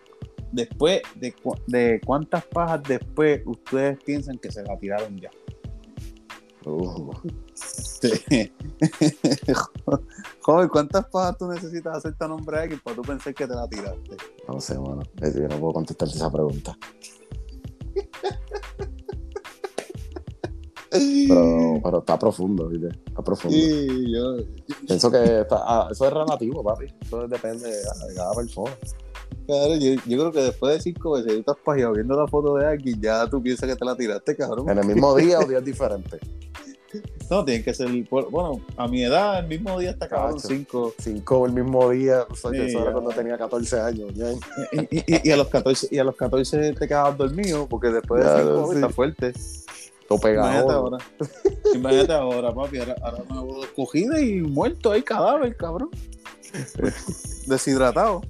[0.54, 5.30] Después de, cu- de cuántas pajas después ustedes piensan que se la tiraron ya.
[6.66, 7.12] Uh,
[10.40, 13.68] Joder, ¿cuántas pajas tú necesitas hacer tan hombre X para tú pensar que te la
[13.68, 14.16] tiraste?
[14.48, 15.02] no sé, mano.
[15.20, 16.76] Es que Yo no puedo contestarte esa pregunta.
[21.28, 22.88] Pero, pero está profundo, ¿viste?
[23.06, 23.56] Está profundo.
[23.56, 24.36] Sí, yo,
[24.86, 26.86] Pienso que está- ah, eso es relativo, papi.
[27.02, 27.82] Eso depende de,
[28.14, 28.70] cada persona.
[29.46, 32.54] claro, yo, yo creo que después de cinco veces tú estás pajeado viendo la foto
[32.56, 34.68] de alguien, ya tú piensas que te la tiraste, cabrón.
[34.70, 36.20] En el mismo día o días diferentes.
[37.28, 40.94] No, tiene que ser, bueno, a mi edad, el mismo día está cabrón, cinco.
[40.98, 42.24] Cinco el mismo día.
[42.30, 42.92] O sea, que Sí, eso era ya.
[42.92, 44.12] cuando tenía 14 años.
[44.14, 44.30] ya.
[44.90, 48.24] Y, y- y a los 14, y a los 14 te quedabas dormido, porque después
[48.24, 48.74] de cinco sí.
[48.76, 49.32] está fuerte.
[50.08, 50.70] Todo Imagínate pegado.
[50.70, 50.98] ahora.
[51.74, 52.78] Imagínate ahora, papi.
[52.78, 55.90] Ahora, ahora me cogida y muerto ahí, cadáver, cabrón.
[57.46, 58.22] Deshidratado.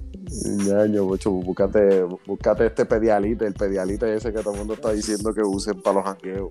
[0.43, 5.33] Ñaño, bocho, búscate, búscate este pedialite, el pedialite ese que todo el mundo está diciendo
[5.33, 6.49] que usen para los jangueos.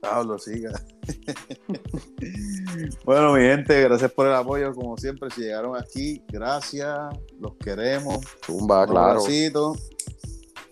[0.00, 0.72] Pablo, siga.
[3.04, 5.30] bueno, mi gente, gracias por el apoyo, como siempre.
[5.30, 6.98] Si llegaron aquí, gracias.
[7.38, 8.18] Los queremos.
[8.44, 9.10] Zumba, Un claro.
[9.10, 9.76] abracito.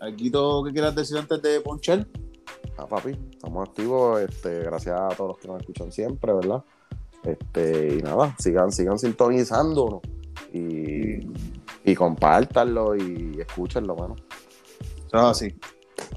[0.01, 2.07] ¿Algo que quieras decir antes de ponchar?
[2.77, 4.21] Ah, papi, estamos activos.
[4.21, 6.65] Este, gracias a todos los que nos escuchan siempre, ¿verdad?
[7.23, 10.01] Este, y nada, sigan, sigan sintonizándonos
[10.53, 11.29] y,
[11.85, 14.17] y compártanlo y escúchenlo, mano.
[15.13, 15.55] Ah, sí.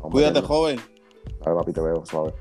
[0.01, 0.79] Cuídate, joven.
[1.41, 2.33] A ver, papi, te veo, suave.